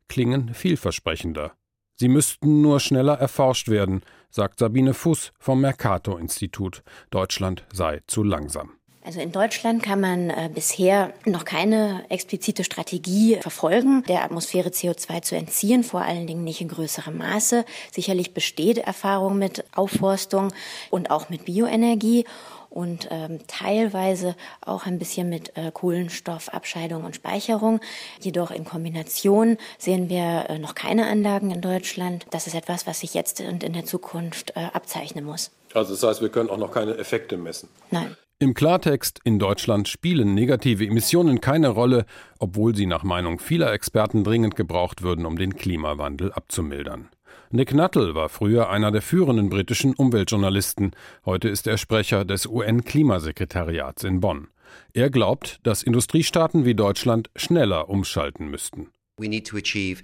klingen 0.09 0.53
vielversprechender. 0.53 1.53
Sie 1.95 2.09
müssten 2.09 2.61
nur 2.61 2.79
schneller 2.79 3.15
erforscht 3.15 3.69
werden, 3.69 4.01
sagt 4.29 4.59
Sabine 4.59 4.93
Fuß 4.93 5.33
vom 5.39 5.61
Mercator-Institut. 5.61 6.83
Deutschland 7.09 7.65
sei 7.73 8.01
zu 8.07 8.23
langsam. 8.23 8.78
Also 9.09 9.21
in 9.21 9.31
Deutschland 9.31 9.81
kann 9.81 10.01
man 10.01 10.29
äh, 10.29 10.51
bisher 10.53 11.13
noch 11.25 11.43
keine 11.43 12.05
explizite 12.09 12.63
Strategie 12.63 13.37
verfolgen, 13.41 14.03
der 14.07 14.23
Atmosphäre 14.23 14.69
CO2 14.69 15.23
zu 15.23 15.35
entziehen, 15.35 15.83
vor 15.83 16.01
allen 16.01 16.27
Dingen 16.27 16.43
nicht 16.43 16.61
in 16.61 16.67
größerem 16.67 17.17
Maße. 17.17 17.65
Sicherlich 17.91 18.35
besteht 18.35 18.77
Erfahrung 18.77 19.39
mit 19.39 19.65
Aufforstung 19.73 20.53
und 20.91 21.09
auch 21.09 21.29
mit 21.29 21.45
Bioenergie 21.45 22.25
und 22.69 23.07
ähm, 23.09 23.39
teilweise 23.47 24.35
auch 24.61 24.85
ein 24.85 24.99
bisschen 24.99 25.27
mit 25.27 25.57
äh, 25.57 25.71
Kohlenstoffabscheidung 25.73 27.03
und 27.03 27.15
Speicherung. 27.15 27.79
Jedoch 28.19 28.51
in 28.51 28.63
Kombination 28.63 29.57
sehen 29.79 30.09
wir 30.09 30.45
äh, 30.49 30.59
noch 30.59 30.75
keine 30.75 31.07
Anlagen 31.07 31.49
in 31.49 31.61
Deutschland. 31.61 32.27
Das 32.29 32.45
ist 32.45 32.53
etwas, 32.53 32.85
was 32.85 32.99
sich 32.99 33.15
jetzt 33.15 33.41
und 33.41 33.63
in 33.63 33.73
der 33.73 33.85
Zukunft 33.85 34.51
äh, 34.55 34.67
abzeichnen 34.71 35.25
muss. 35.25 35.49
Also 35.73 35.95
das 35.95 36.03
heißt, 36.03 36.21
wir 36.21 36.29
können 36.29 36.51
auch 36.51 36.57
noch 36.57 36.71
keine 36.71 36.95
Effekte 36.95 37.37
messen. 37.37 37.69
Nein. 37.89 38.15
Im 38.41 38.53
Klartext, 38.53 39.19
in 39.25 39.37
Deutschland 39.37 39.89
spielen 39.89 40.33
negative 40.33 40.85
Emissionen 40.85 41.41
keine 41.41 41.67
Rolle, 41.67 42.05
obwohl 42.39 42.73
sie 42.73 42.85
nach 42.85 43.03
Meinung 43.03 43.37
vieler 43.37 43.73
Experten 43.73 44.23
dringend 44.23 44.55
gebraucht 44.55 45.01
würden, 45.01 45.25
um 45.25 45.37
den 45.37 45.55
Klimawandel 45.55 46.31
abzumildern. 46.31 47.09
Nick 47.51 47.73
Nuttall 47.73 48.15
war 48.15 48.29
früher 48.29 48.69
einer 48.69 48.93
der 48.93 49.01
führenden 49.01 49.49
britischen 49.49 49.93
Umweltjournalisten. 49.93 50.91
Heute 51.25 51.49
ist 51.49 51.67
er 51.67 51.77
Sprecher 51.77 52.23
des 52.23 52.45
UN-Klimasekretariats 52.45 54.05
in 54.05 54.21
Bonn. 54.21 54.47
Er 54.93 55.09
glaubt, 55.09 55.59
dass 55.63 55.83
Industriestaaten 55.83 56.63
wie 56.63 56.75
Deutschland 56.75 57.29
schneller 57.35 57.89
umschalten 57.89 58.47
müssten. 58.49 58.87
We 59.17 59.27
need 59.27 59.47
to 59.47 59.57
achieve 59.57 60.01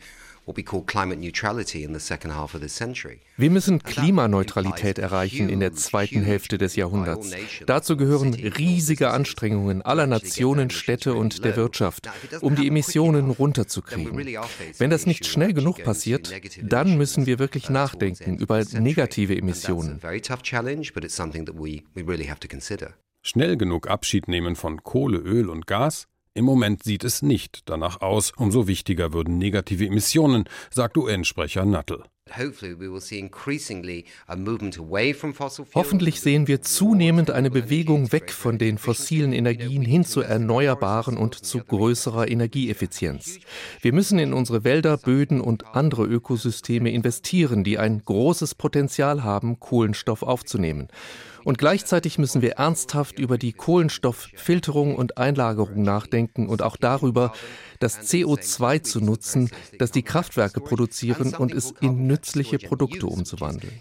wir 3.37 3.49
müssen 3.49 3.81
Klimaneutralität 3.83 4.99
erreichen 4.99 5.49
in 5.49 5.59
der 5.59 5.73
zweiten 5.73 6.21
Hälfte 6.21 6.57
des 6.57 6.75
Jahrhunderts. 6.75 7.31
Dazu 7.65 7.97
gehören 7.97 8.33
riesige 8.33 9.09
Anstrengungen 9.09 9.81
aller 9.81 10.07
Nationen, 10.07 10.69
Städte 10.69 11.15
und 11.15 11.43
der 11.43 11.55
Wirtschaft, 11.55 12.09
um 12.41 12.55
die 12.55 12.67
Emissionen 12.67 13.31
runterzukriegen. 13.31 14.17
Wenn 14.77 14.89
das 14.89 15.05
nicht 15.05 15.25
schnell 15.25 15.53
genug 15.53 15.83
passiert, 15.83 16.31
dann 16.61 16.97
müssen 16.97 17.25
wir 17.25 17.39
wirklich 17.39 17.69
nachdenken 17.69 18.37
über 18.37 18.63
negative 18.73 19.35
Emissionen. 19.35 19.99
Schnell 23.21 23.57
genug 23.57 23.87
Abschied 23.87 24.27
nehmen 24.27 24.55
von 24.55 24.83
Kohle, 24.83 25.17
Öl 25.17 25.49
und 25.49 25.65
Gas? 25.65 26.07
Im 26.37 26.43
Moment 26.43 26.83
sieht 26.83 27.05
es 27.05 27.21
nicht 27.21 27.61
danach 27.69 28.01
aus. 28.01 28.33
Umso 28.35 28.67
wichtiger 28.67 29.13
würden 29.13 29.37
negative 29.37 29.85
Emissionen, 29.85 30.43
sagt 30.69 30.97
UN-Sprecher 30.97 31.63
Nuttall. 31.63 32.03
Hoffentlich 35.75 36.19
sehen 36.19 36.47
wir 36.47 36.61
zunehmend 36.61 37.31
eine 37.31 37.49
Bewegung 37.49 38.11
weg 38.11 38.31
von 38.31 38.57
den 38.57 38.77
fossilen 38.77 39.31
Energien 39.31 39.83
hin 39.83 40.03
zu 40.03 40.19
erneuerbaren 40.19 41.15
und 41.15 41.35
zu 41.35 41.59
größerer 41.59 42.27
Energieeffizienz. 42.27 43.39
Wir 43.79 43.93
müssen 43.93 44.19
in 44.19 44.33
unsere 44.33 44.65
Wälder, 44.65 44.97
Böden 44.97 45.39
und 45.39 45.73
andere 45.73 46.03
Ökosysteme 46.03 46.91
investieren, 46.91 47.63
die 47.63 47.77
ein 47.77 48.01
großes 48.03 48.55
Potenzial 48.55 49.23
haben, 49.23 49.61
Kohlenstoff 49.61 50.21
aufzunehmen. 50.21 50.89
Und 51.45 51.59
gleichzeitig 51.59 52.17
müssen 52.17 52.41
wir 52.41 52.53
ernsthaft 52.53 53.19
über 53.19 53.37
die 53.37 53.53
Kohlenstofffilterung 53.53 54.95
und 54.95 55.17
Einlagerung 55.19 55.83
nachdenken 55.83 56.49
und 56.49 56.63
auch 56.63 56.75
darüber, 56.75 57.33
das 57.79 57.99
CO2 58.11 58.81
zu 58.81 58.99
nutzen, 58.99 59.51
das 59.77 59.91
die 59.91 60.01
Kraftwerke 60.01 60.59
produzieren 60.59 61.35
und 61.35 61.53
es 61.53 61.71
in 61.81 62.07
nützliche 62.07 62.57
Produkte 62.57 63.05
umzuwandeln. 63.05 63.71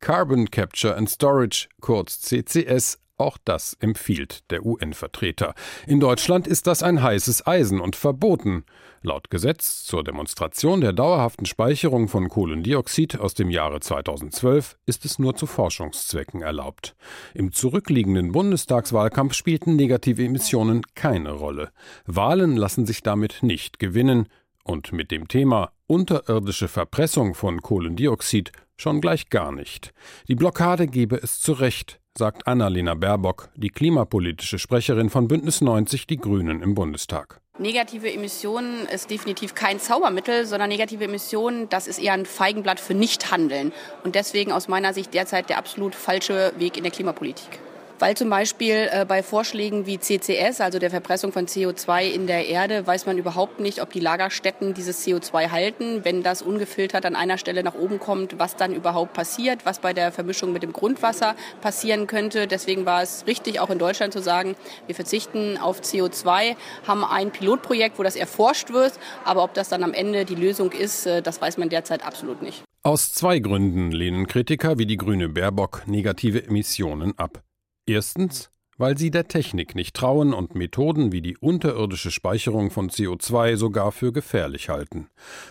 Carbon 0.00 0.50
Capture 0.50 0.96
and 0.96 1.08
Storage, 1.08 1.68
kurz 1.80 2.20
CCS, 2.20 2.98
auch 3.16 3.36
das 3.44 3.76
empfiehlt 3.80 4.48
der 4.50 4.64
UN-Vertreter. 4.64 5.54
In 5.86 6.00
Deutschland 6.00 6.46
ist 6.46 6.66
das 6.66 6.82
ein 6.82 7.02
heißes 7.02 7.46
Eisen 7.46 7.80
und 7.80 7.96
verboten. 7.96 8.64
Laut 9.02 9.30
Gesetz 9.30 9.84
zur 9.84 10.02
Demonstration 10.02 10.80
der 10.80 10.92
dauerhaften 10.92 11.46
Speicherung 11.46 12.08
von 12.08 12.28
Kohlendioxid 12.28 13.20
aus 13.20 13.34
dem 13.34 13.48
Jahre 13.48 13.78
2012 13.78 14.76
ist 14.86 15.04
es 15.04 15.20
nur 15.20 15.36
zu 15.36 15.46
Forschungszwecken 15.46 16.42
erlaubt. 16.42 16.96
Im 17.32 17.52
zurückliegenden 17.52 18.32
Bundestagswahlkampf 18.32 19.34
spielten 19.34 19.76
negative 19.76 20.24
Emissionen 20.24 20.82
keine 20.96 21.30
Rolle. 21.30 21.70
Wahlen 22.06 22.56
lassen 22.56 22.86
sich 22.86 23.04
damit 23.04 23.42
nicht 23.42 23.78
gewinnen. 23.78 24.28
Und 24.64 24.92
mit 24.92 25.12
dem 25.12 25.28
Thema 25.28 25.70
unterirdische 25.86 26.68
Verpressung 26.68 27.34
von 27.34 27.62
Kohlendioxid 27.62 28.50
schon 28.76 29.00
gleich 29.00 29.30
gar 29.30 29.52
nicht. 29.52 29.94
Die 30.26 30.34
Blockade 30.34 30.88
gebe 30.88 31.16
es 31.16 31.40
zurecht, 31.40 32.00
sagt 32.16 32.48
Annalena 32.48 32.94
Baerbock, 32.94 33.48
die 33.54 33.70
klimapolitische 33.70 34.58
Sprecherin 34.58 35.08
von 35.08 35.28
Bündnis 35.28 35.60
90 35.60 36.08
Die 36.08 36.16
Grünen 36.16 36.62
im 36.62 36.74
Bundestag. 36.74 37.40
Negative 37.58 38.12
Emissionen 38.12 38.86
ist 38.86 39.10
definitiv 39.10 39.56
kein 39.56 39.80
Zaubermittel, 39.80 40.46
sondern 40.46 40.68
negative 40.68 41.04
Emissionen, 41.04 41.68
das 41.68 41.88
ist 41.88 41.98
eher 41.98 42.12
ein 42.12 42.24
Feigenblatt 42.24 42.78
für 42.78 42.94
Nichthandeln. 42.94 43.72
Und 44.04 44.14
deswegen 44.14 44.52
aus 44.52 44.68
meiner 44.68 44.94
Sicht 44.94 45.12
derzeit 45.12 45.48
der 45.48 45.58
absolut 45.58 45.96
falsche 45.96 46.52
Weg 46.56 46.76
in 46.76 46.84
der 46.84 46.92
Klimapolitik 46.92 47.60
weil 47.98 48.16
zum 48.16 48.30
Beispiel 48.30 48.88
äh, 48.90 49.04
bei 49.04 49.22
Vorschlägen 49.22 49.86
wie 49.86 49.98
CCS, 49.98 50.60
also 50.60 50.78
der 50.78 50.90
Verpressung 50.90 51.32
von 51.32 51.46
CO2 51.46 52.04
in 52.04 52.26
der 52.26 52.46
Erde, 52.46 52.86
weiß 52.86 53.06
man 53.06 53.18
überhaupt 53.18 53.60
nicht, 53.60 53.82
ob 53.82 53.92
die 53.92 54.00
Lagerstätten 54.00 54.74
dieses 54.74 55.06
CO2 55.06 55.50
halten. 55.50 56.04
Wenn 56.04 56.22
das 56.22 56.42
ungefiltert 56.42 57.04
an 57.06 57.16
einer 57.16 57.38
Stelle 57.38 57.62
nach 57.62 57.74
oben 57.74 57.98
kommt, 57.98 58.38
was 58.38 58.56
dann 58.56 58.74
überhaupt 58.74 59.12
passiert, 59.12 59.66
was 59.66 59.78
bei 59.80 59.92
der 59.92 60.12
Vermischung 60.12 60.52
mit 60.52 60.62
dem 60.62 60.72
Grundwasser 60.72 61.34
passieren 61.60 62.06
könnte. 62.06 62.46
Deswegen 62.46 62.86
war 62.86 63.02
es 63.02 63.26
richtig, 63.26 63.60
auch 63.60 63.70
in 63.70 63.78
Deutschland 63.78 64.12
zu 64.12 64.20
sagen, 64.20 64.54
wir 64.86 64.94
verzichten 64.94 65.58
auf 65.58 65.80
CO2, 65.80 66.56
haben 66.86 67.04
ein 67.04 67.30
Pilotprojekt, 67.30 67.98
wo 67.98 68.02
das 68.02 68.16
erforscht 68.16 68.72
wird, 68.72 68.92
aber 69.24 69.42
ob 69.42 69.54
das 69.54 69.68
dann 69.68 69.82
am 69.82 69.92
Ende 69.92 70.24
die 70.24 70.34
Lösung 70.34 70.72
ist, 70.72 71.06
äh, 71.06 71.22
das 71.22 71.40
weiß 71.40 71.58
man 71.58 71.68
derzeit 71.68 72.04
absolut 72.04 72.42
nicht. 72.42 72.62
Aus 72.82 73.12
zwei 73.12 73.38
Gründen 73.40 73.90
lehnen 73.90 74.26
Kritiker 74.26 74.78
wie 74.78 74.86
die 74.86 74.96
grüne 74.96 75.28
Baerbock 75.28 75.82
negative 75.86 76.44
Emissionen 76.44 77.18
ab. 77.18 77.42
Erstens, 77.88 78.50
weil 78.76 78.98
sie 78.98 79.10
der 79.10 79.28
Technik 79.28 79.74
nicht 79.74 79.96
trauen 79.96 80.34
und 80.34 80.54
Methoden 80.54 81.10
wie 81.10 81.22
die 81.22 81.38
unterirdische 81.38 82.10
Speicherung 82.10 82.70
von 82.70 82.90
CO2 82.90 83.56
sogar 83.56 83.92
für 83.92 84.12
gefährlich 84.12 84.68
halten. 84.68 85.08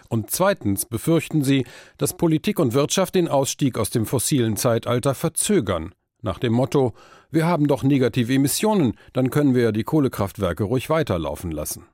Und 0.08 0.30
zweitens 0.30 0.86
befürchten 0.86 1.44
sie, 1.44 1.66
dass 1.98 2.16
Politik 2.16 2.60
und 2.60 2.76
Wirtschaft 2.76 3.16
den 3.16 3.28
Ausstieg 3.28 3.80
aus 3.80 3.90
dem 3.90 4.06
fossilen 4.06 4.56
Zeitalter 4.56 5.16
verzögern, 5.16 5.96
nach 6.22 6.38
dem 6.38 6.54
Motto 6.54 6.94
Wir 7.32 7.48
haben 7.48 7.68
doch 7.68 7.82
negative 7.82 8.36
Emissionen, 8.36 8.94
dann 9.14 9.32
können 9.32 9.56
wir 9.56 9.64
ja 9.64 9.72
die 9.72 9.84
Kohlekraftwerke 9.84 10.64
ruhig 10.64 10.92
weiterlaufen 10.92 11.50
lassen. 11.50 11.88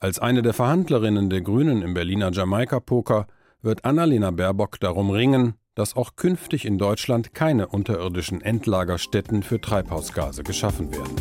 Als 0.00 0.18
eine 0.18 0.42
der 0.42 0.54
Verhandlerinnen 0.54 1.30
der 1.30 1.40
Grünen 1.40 1.82
im 1.82 1.94
Berliner 1.94 2.32
Jamaika-Poker 2.32 3.28
wird 3.62 3.84
Annalena 3.84 4.32
Baerbock 4.32 4.80
darum 4.80 5.10
ringen, 5.10 5.54
dass 5.78 5.94
auch 5.94 6.16
künftig 6.16 6.64
in 6.64 6.76
Deutschland 6.76 7.34
keine 7.34 7.68
unterirdischen 7.68 8.40
Endlagerstätten 8.40 9.44
für 9.44 9.60
Treibhausgase 9.60 10.42
geschaffen 10.42 10.90
werden. 10.90 11.14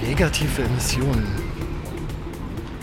Negative 0.00 0.62
Emissionen. 0.62 1.26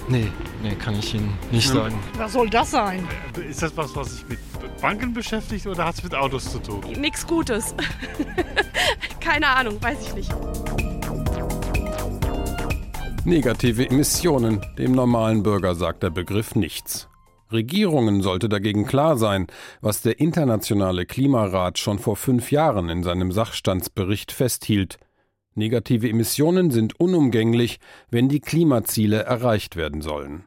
Nee, 0.09 0.27
nee, 0.61 0.75
kann 0.75 0.95
ich 0.99 1.13
Ihnen 1.13 1.33
nicht 1.53 1.69
sagen. 1.69 1.97
Was 2.17 2.33
soll 2.33 2.49
das 2.49 2.71
sein? 2.71 3.07
Ist 3.49 3.61
das 3.61 3.77
was, 3.77 3.95
was 3.95 4.11
sich 4.11 4.27
mit 4.27 4.39
Banken 4.81 5.13
beschäftigt 5.13 5.65
oder 5.67 5.85
hat 5.85 5.95
es 5.95 6.03
mit 6.03 6.13
Autos 6.13 6.51
zu 6.51 6.59
tun? 6.59 6.81
Nichts 6.99 7.25
Gutes. 7.25 7.73
Keine 9.21 9.47
Ahnung, 9.47 9.81
weiß 9.81 10.01
ich 10.01 10.15
nicht. 10.15 10.31
Negative 13.25 13.87
Emissionen. 13.87 14.65
Dem 14.79 14.93
normalen 14.93 15.43
Bürger 15.43 15.75
sagt 15.75 16.01
der 16.01 16.09
Begriff 16.09 16.55
nichts. 16.55 17.07
Regierungen 17.51 18.23
sollte 18.23 18.49
dagegen 18.49 18.87
klar 18.87 19.15
sein, 19.15 19.45
was 19.79 20.01
der 20.01 20.19
Internationale 20.19 21.05
Klimarat 21.05 21.77
schon 21.77 21.99
vor 21.99 22.15
fünf 22.15 22.51
Jahren 22.51 22.89
in 22.89 23.03
seinem 23.03 23.31
Sachstandsbericht 23.31 24.31
festhielt. 24.31 24.97
Negative 25.53 26.09
Emissionen 26.09 26.71
sind 26.71 26.99
unumgänglich, 26.99 27.79
wenn 28.09 28.27
die 28.27 28.39
Klimaziele 28.39 29.21
erreicht 29.21 29.75
werden 29.75 30.01
sollen. 30.01 30.45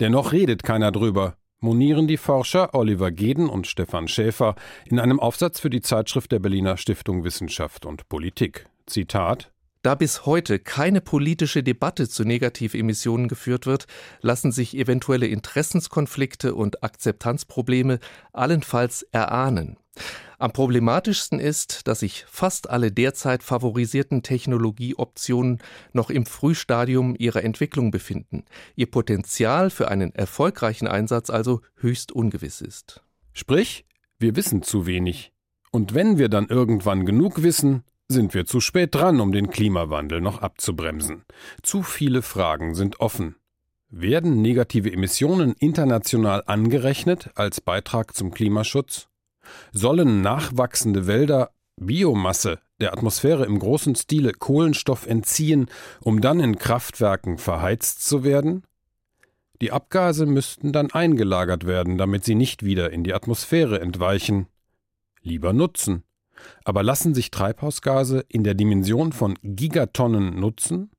Dennoch 0.00 0.32
redet 0.32 0.64
keiner 0.64 0.90
drüber, 0.90 1.36
monieren 1.60 2.08
die 2.08 2.16
Forscher 2.16 2.74
Oliver 2.74 3.12
Geden 3.12 3.48
und 3.48 3.68
Stefan 3.68 4.08
Schäfer 4.08 4.56
in 4.86 4.98
einem 4.98 5.20
Aufsatz 5.20 5.60
für 5.60 5.70
die 5.70 5.82
Zeitschrift 5.82 6.32
der 6.32 6.40
Berliner 6.40 6.76
Stiftung 6.76 7.22
Wissenschaft 7.22 7.86
und 7.86 8.08
Politik. 8.08 8.66
Zitat 8.86 9.52
da 9.82 9.94
bis 9.94 10.26
heute 10.26 10.58
keine 10.58 11.00
politische 11.00 11.62
Debatte 11.62 12.08
zu 12.08 12.24
Negativemissionen 12.24 13.28
geführt 13.28 13.66
wird, 13.66 13.86
lassen 14.20 14.52
sich 14.52 14.76
eventuelle 14.76 15.26
Interessenskonflikte 15.26 16.54
und 16.54 16.82
Akzeptanzprobleme 16.82 17.98
allenfalls 18.32 19.02
erahnen. 19.12 19.76
Am 20.38 20.52
problematischsten 20.52 21.38
ist, 21.38 21.86
dass 21.86 22.00
sich 22.00 22.24
fast 22.26 22.70
alle 22.70 22.90
derzeit 22.90 23.42
favorisierten 23.42 24.22
Technologieoptionen 24.22 25.58
noch 25.92 26.08
im 26.08 26.24
Frühstadium 26.24 27.14
ihrer 27.18 27.44
Entwicklung 27.44 27.90
befinden, 27.90 28.44
ihr 28.74 28.90
Potenzial 28.90 29.68
für 29.68 29.88
einen 29.88 30.14
erfolgreichen 30.14 30.88
Einsatz 30.88 31.28
also 31.28 31.60
höchst 31.76 32.12
ungewiss 32.12 32.62
ist. 32.62 33.02
Sprich, 33.32 33.84
wir 34.18 34.34
wissen 34.36 34.62
zu 34.62 34.86
wenig. 34.86 35.32
Und 35.72 35.94
wenn 35.94 36.18
wir 36.18 36.28
dann 36.28 36.48
irgendwann 36.48 37.04
genug 37.04 37.42
wissen, 37.42 37.84
sind 38.10 38.34
wir 38.34 38.44
zu 38.44 38.60
spät 38.60 38.94
dran, 38.94 39.20
um 39.20 39.32
den 39.32 39.50
Klimawandel 39.50 40.20
noch 40.20 40.42
abzubremsen. 40.42 41.24
Zu 41.62 41.82
viele 41.82 42.22
Fragen 42.22 42.74
sind 42.74 43.00
offen. 43.00 43.36
Werden 43.88 44.42
negative 44.42 44.92
Emissionen 44.92 45.54
international 45.58 46.42
angerechnet 46.46 47.30
als 47.34 47.60
Beitrag 47.60 48.14
zum 48.14 48.32
Klimaschutz? 48.32 49.08
Sollen 49.72 50.20
nachwachsende 50.20 51.06
Wälder 51.06 51.50
Biomasse 51.76 52.58
der 52.80 52.92
Atmosphäre 52.92 53.46
im 53.46 53.58
großen 53.58 53.94
Stile 53.94 54.32
Kohlenstoff 54.32 55.06
entziehen, 55.06 55.68
um 56.02 56.20
dann 56.20 56.40
in 56.40 56.58
Kraftwerken 56.58 57.38
verheizt 57.38 58.06
zu 58.06 58.24
werden? 58.24 58.64
Die 59.60 59.72
Abgase 59.72 60.26
müssten 60.26 60.72
dann 60.72 60.90
eingelagert 60.90 61.66
werden, 61.66 61.98
damit 61.98 62.24
sie 62.24 62.34
nicht 62.34 62.64
wieder 62.64 62.90
in 62.90 63.04
die 63.04 63.14
Atmosphäre 63.14 63.80
entweichen. 63.80 64.46
Lieber 65.22 65.52
nutzen. 65.52 66.02
Aber 66.64 66.82
lassen 66.82 67.14
sich 67.14 67.30
Treibhausgase 67.30 68.24
in 68.28 68.44
der 68.44 68.54
Dimension 68.54 69.12
von 69.12 69.38
Gigatonnen 69.42 70.38
nutzen? 70.38 70.90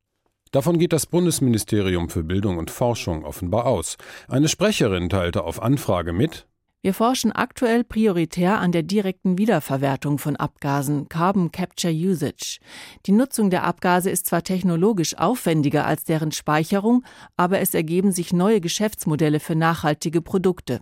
Davon 0.51 0.79
geht 0.79 0.91
das 0.91 1.05
Bundesministerium 1.05 2.09
für 2.09 2.23
Bildung 2.23 2.57
und 2.57 2.71
Forschung 2.71 3.23
offenbar 3.23 3.65
aus. 3.65 3.97
Eine 4.27 4.49
Sprecherin 4.49 5.09
teilte 5.09 5.43
auf 5.43 5.61
Anfrage 5.61 6.11
mit, 6.11 6.45
wir 6.83 6.95
forschen 6.95 7.31
aktuell 7.31 7.83
prioritär 7.83 8.57
an 8.57 8.71
der 8.71 8.81
direkten 8.81 9.37
Wiederverwertung 9.37 10.17
von 10.17 10.35
Abgasen, 10.35 11.07
Carbon 11.09 11.51
Capture 11.51 11.93
Usage. 11.93 12.57
Die 13.05 13.11
Nutzung 13.11 13.51
der 13.51 13.65
Abgase 13.65 14.09
ist 14.09 14.25
zwar 14.25 14.43
technologisch 14.43 15.15
aufwendiger 15.15 15.85
als 15.85 16.05
deren 16.05 16.31
Speicherung, 16.31 17.03
aber 17.37 17.59
es 17.59 17.75
ergeben 17.75 18.11
sich 18.11 18.33
neue 18.33 18.61
Geschäftsmodelle 18.61 19.39
für 19.39 19.55
nachhaltige 19.55 20.23
Produkte. 20.23 20.79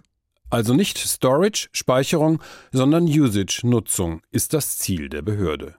Also 0.50 0.74
nicht 0.74 0.98
Storage, 0.98 1.70
Speicherung, 1.72 2.42
sondern 2.72 3.06
Usage, 3.06 3.62
Nutzung 3.64 4.22
ist 4.32 4.54
das 4.54 4.78
Ziel 4.78 5.10
der 5.10 5.22
Behörde. 5.22 5.76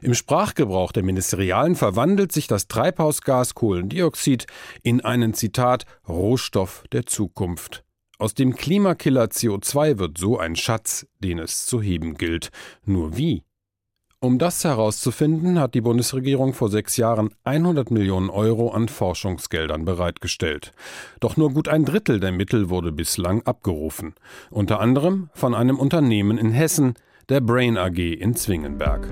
Im 0.00 0.14
Sprachgebrauch 0.14 0.92
der 0.92 1.02
Ministerialen 1.02 1.76
verwandelt 1.76 2.32
sich 2.32 2.46
das 2.46 2.68
Treibhausgas 2.68 3.54
Kohlendioxid 3.54 4.46
in 4.82 5.02
einen 5.02 5.34
Zitat 5.34 5.84
Rohstoff 6.08 6.84
der 6.92 7.06
Zukunft. 7.06 7.84
Aus 8.18 8.34
dem 8.34 8.54
Klimakiller 8.54 9.24
CO2 9.24 9.98
wird 9.98 10.18
so 10.18 10.38
ein 10.38 10.56
Schatz, 10.56 11.06
den 11.18 11.38
es 11.38 11.66
zu 11.66 11.82
heben 11.82 12.14
gilt. 12.14 12.50
Nur 12.84 13.16
wie? 13.16 13.42
Um 14.24 14.38
das 14.38 14.64
herauszufinden, 14.64 15.60
hat 15.60 15.74
die 15.74 15.82
Bundesregierung 15.82 16.54
vor 16.54 16.70
sechs 16.70 16.96
Jahren 16.96 17.34
100 17.44 17.90
Millionen 17.90 18.30
Euro 18.30 18.70
an 18.70 18.88
Forschungsgeldern 18.88 19.84
bereitgestellt. 19.84 20.72
Doch 21.20 21.36
nur 21.36 21.52
gut 21.52 21.68
ein 21.68 21.84
Drittel 21.84 22.20
der 22.20 22.32
Mittel 22.32 22.70
wurde 22.70 22.90
bislang 22.90 23.42
abgerufen. 23.42 24.14
Unter 24.50 24.80
anderem 24.80 25.28
von 25.34 25.54
einem 25.54 25.78
Unternehmen 25.78 26.38
in 26.38 26.52
Hessen, 26.52 26.94
der 27.28 27.42
Brain 27.42 27.76
AG 27.76 27.98
in 27.98 28.34
Zwingenberg. 28.34 29.06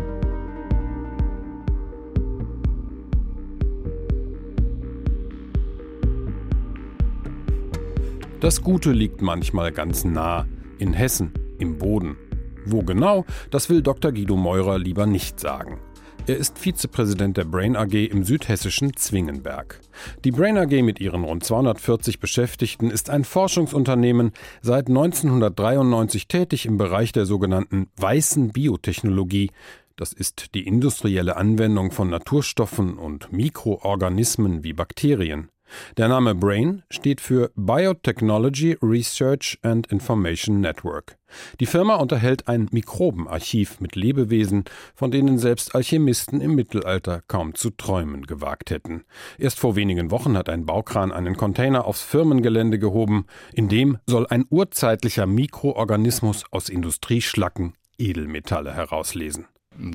Das 8.40 8.62
Gute 8.62 8.92
liegt 8.92 9.20
manchmal 9.20 9.72
ganz 9.72 10.07
nah, 10.07 10.46
in 10.79 10.94
Hessen, 10.94 11.35
im 11.59 11.77
Boden. 11.77 12.16
Wo 12.64 12.83
genau, 12.83 13.25
das 13.51 13.68
will 13.68 13.83
Dr. 13.83 14.12
Guido 14.12 14.37
Meurer 14.37 14.79
lieber 14.79 15.07
nicht 15.07 15.40
sagen. 15.40 15.81
Er 16.25 16.37
ist 16.37 16.57
Vizepräsident 16.57 17.37
der 17.37 17.44
Brain 17.44 17.75
AG 17.75 17.94
im 17.94 18.22
südhessischen 18.22 18.96
Zwingenberg. 18.96 19.81
Die 20.25 20.31
Brain 20.31 20.57
AG 20.57 20.83
mit 20.83 21.01
ihren 21.01 21.25
rund 21.25 21.42
240 21.42 22.20
Beschäftigten 22.20 22.90
ist 22.90 23.11
ein 23.11 23.25
Forschungsunternehmen, 23.25 24.31
seit 24.61 24.87
1993 24.87 26.29
tätig 26.29 26.66
im 26.66 26.77
Bereich 26.77 27.11
der 27.11 27.27
sogenannten 27.27 27.88
weißen 27.96 28.51
Biotechnologie. 28.51 29.51
Das 29.96 30.12
ist 30.12 30.55
die 30.55 30.64
industrielle 30.64 31.37
Anwendung 31.37 31.90
von 31.90 32.09
Naturstoffen 32.09 32.98
und 32.98 33.33
Mikroorganismen 33.33 34.62
wie 34.62 34.75
Bakterien. 34.75 35.48
Der 35.96 36.08
Name 36.08 36.35
BRAIN 36.35 36.82
steht 36.90 37.20
für 37.20 37.50
Biotechnology 37.56 38.76
Research 38.82 39.58
and 39.62 39.87
Information 39.88 40.61
Network. 40.61 41.16
Die 41.61 41.66
Firma 41.66 41.96
unterhält 41.96 42.48
ein 42.48 42.68
Mikrobenarchiv 42.72 43.80
mit 43.80 43.96
Lebewesen, 43.96 44.64
von 44.94 45.11
denen 45.11 45.38
selbst 45.38 45.74
Alchemisten 45.74 46.40
im 46.40 46.54
Mittelalter 46.54 47.22
kaum 47.26 47.54
zu 47.54 47.70
träumen 47.70 48.26
gewagt 48.26 48.70
hätten. 48.70 49.04
Erst 49.38 49.58
vor 49.58 49.76
wenigen 49.76 50.11
Wochen 50.11 50.37
hat 50.37 50.48
ein 50.48 50.66
Baukran 50.66 51.12
einen 51.12 51.37
Container 51.37 51.87
aufs 51.87 52.02
Firmengelände 52.02 52.78
gehoben, 52.78 53.26
in 53.54 53.68
dem 53.68 53.98
soll 54.06 54.26
ein 54.26 54.44
urzeitlicher 54.50 55.26
Mikroorganismus 55.26 56.44
aus 56.50 56.68
Industrieschlacken 56.68 57.74
Edelmetalle 57.98 58.74
herauslesen. 58.74 59.46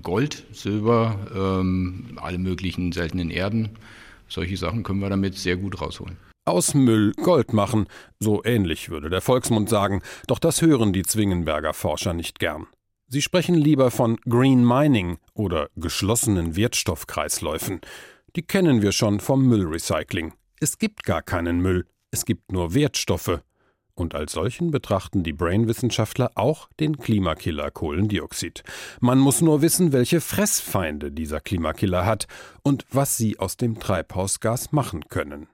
Gold, 0.01 0.45
Silber, 0.51 1.19
ähm, 1.35 2.17
alle 2.21 2.39
möglichen 2.39 2.91
seltenen 2.91 3.29
Erden 3.29 3.77
solche 4.29 4.57
Sachen 4.57 4.83
können 4.83 4.99
wir 4.99 5.09
damit 5.09 5.37
sehr 5.37 5.57
gut 5.57 5.81
rausholen. 5.81 6.17
Aus 6.45 6.73
Müll 6.73 7.11
Gold 7.11 7.51
machen, 7.51 7.87
so 8.19 8.41
ähnlich 8.45 8.89
würde 8.89 9.09
der 9.09 9.21
Volksmund 9.21 9.69
sagen, 9.69 10.01
doch 10.27 10.39
das 10.39 10.61
hören 10.61 10.93
die 10.93 11.03
Zwingenberger 11.03 11.73
Forscher 11.73 12.13
nicht 12.13 12.39
gern. 12.39 12.67
Sie 13.09 13.21
sprechen 13.21 13.55
lieber 13.55 13.91
von 13.91 14.17
Green 14.27 14.65
Mining 14.65 15.17
oder 15.33 15.69
geschlossenen 15.75 16.55
Wertstoffkreisläufen. 16.55 17.81
Die 18.35 18.41
kennen 18.43 18.81
wir 18.81 18.91
schon 18.91 19.19
vom 19.19 19.45
Müllrecycling. 19.47 20.33
Es 20.59 20.77
gibt 20.77 21.03
gar 21.03 21.21
keinen 21.21 21.61
Müll, 21.61 21.85
es 22.11 22.25
gibt 22.25 22.51
nur 22.51 22.73
Wertstoffe. 22.73 23.41
Und 23.97 24.13
als 24.13 24.33
solchen 24.33 24.69
betrachten 24.69 25.23
die 25.23 25.33
Brain-Wissenschaftler 25.33 26.31
auch 26.35 26.69
den 26.79 26.99
Klimakiller 26.99 27.71
Kohlendioxid. 27.71 28.63
Man 28.99 29.17
muss 29.17 29.41
nur 29.41 29.63
wissen, 29.63 29.91
welche 29.91 30.21
Fressfeinde 30.21 31.11
dieser 31.11 31.39
Klimakiller 31.39 32.05
hat 32.05 32.27
und 32.61 32.85
was 32.91 33.17
sie 33.17 33.39
aus 33.39 33.57
dem 33.57 33.79
Treibhausgas 33.79 34.71
machen 34.71 35.09
können. 35.09 35.47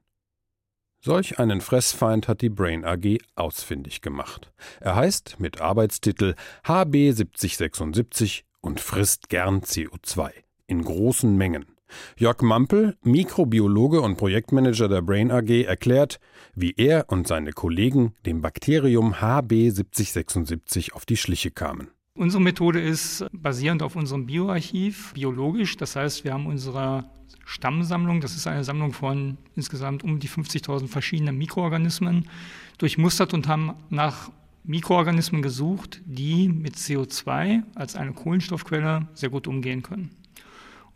Solch 1.00 1.40
einen 1.40 1.62
Fressfeind 1.62 2.28
hat 2.28 2.42
die 2.42 2.50
Brain 2.50 2.84
AG 2.84 3.20
ausfindig 3.36 4.02
gemacht. 4.02 4.52
Er 4.82 4.96
heißt 4.96 5.40
mit 5.40 5.62
Arbeitstitel 5.62 6.36
HB 6.66 7.12
7076 7.14 8.44
und 8.60 8.82
frisst 8.82 9.30
gern 9.30 9.62
CO2 9.62 10.32
in 10.68 10.84
großen 10.84 11.34
Mengen. 11.38 11.73
Jörg 12.18 12.42
Mampel, 12.42 12.96
Mikrobiologe 13.04 14.02
und 14.02 14.18
Projektmanager 14.18 14.88
der 14.88 15.02
Brain 15.02 15.32
AG, 15.32 15.50
erklärt, 15.64 16.20
wie 16.56 16.74
er 16.78 17.06
und 17.10 17.28
seine 17.28 17.52
Kollegen 17.52 18.14
dem 18.26 18.42
Bakterium 18.42 19.22
HB 19.22 19.70
7076 19.70 20.94
auf 20.94 21.06
die 21.06 21.18
Schliche 21.18 21.52
kamen. 21.52 21.90
Unsere 22.16 22.44
Methode 22.44 22.80
ist 22.80 23.26
basierend 23.32 23.82
auf 23.82 23.96
unserem 23.96 24.28
Bioarchiv, 24.28 25.14
biologisch. 25.14 25.78
Das 25.78 25.96
heißt, 25.96 26.24
wir 26.24 26.34
haben 26.34 26.46
unsere 26.46 27.06
Stammsammlung, 27.44 28.22
das 28.22 28.36
ist 28.36 28.46
eine 28.46 28.64
Sammlung 28.64 28.94
von 28.94 29.38
insgesamt 29.56 30.04
um 30.04 30.20
die 30.20 30.30
50.000 30.30 30.88
verschiedenen 30.88 31.38
Mikroorganismen, 31.38 32.30
durchmustert 32.78 33.34
und 33.34 33.48
haben 33.48 33.74
nach 33.90 34.30
Mikroorganismen 34.64 35.42
gesucht, 35.42 36.02
die 36.06 36.48
mit 36.48 36.76
CO2 36.76 37.64
als 37.76 37.96
eine 37.96 38.14
Kohlenstoffquelle 38.14 39.08
sehr 39.14 39.30
gut 39.30 39.48
umgehen 39.48 39.84
können. 39.84 40.12